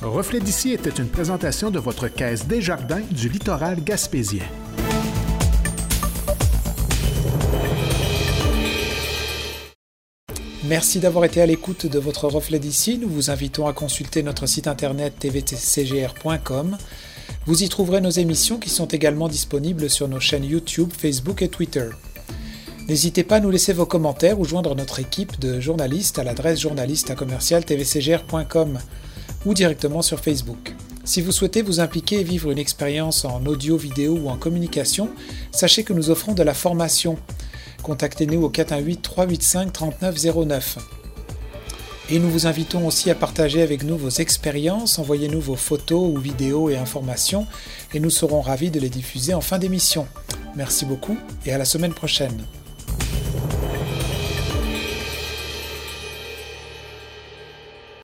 [0.00, 4.44] Reflet d'ici était une présentation de votre caisse des jardins du littoral gaspésien.
[10.64, 12.98] Merci d'avoir été à l'écoute de votre reflet d'ici.
[12.98, 16.76] Nous vous invitons à consulter notre site internet tvtcgr.com.
[17.46, 21.48] Vous y trouverez nos émissions qui sont également disponibles sur nos chaînes YouTube, Facebook et
[21.48, 21.88] Twitter.
[22.88, 26.60] N'hésitez pas à nous laisser vos commentaires ou joindre notre équipe de journalistes à l'adresse
[26.60, 28.78] journaliste à commercial tvcgr.com
[29.46, 30.74] ou directement sur Facebook.
[31.04, 35.08] Si vous souhaitez vous impliquer et vivre une expérience en audio, vidéo ou en communication,
[35.52, 37.16] sachez que nous offrons de la formation.
[37.82, 40.78] Contactez-nous au 418 385 3909.
[42.12, 46.18] Et nous vous invitons aussi à partager avec nous vos expériences, envoyez-nous vos photos ou
[46.18, 47.46] vidéos et informations
[47.94, 50.08] et nous serons ravis de les diffuser en fin d'émission.
[50.56, 51.16] Merci beaucoup
[51.46, 52.44] et à la semaine prochaine.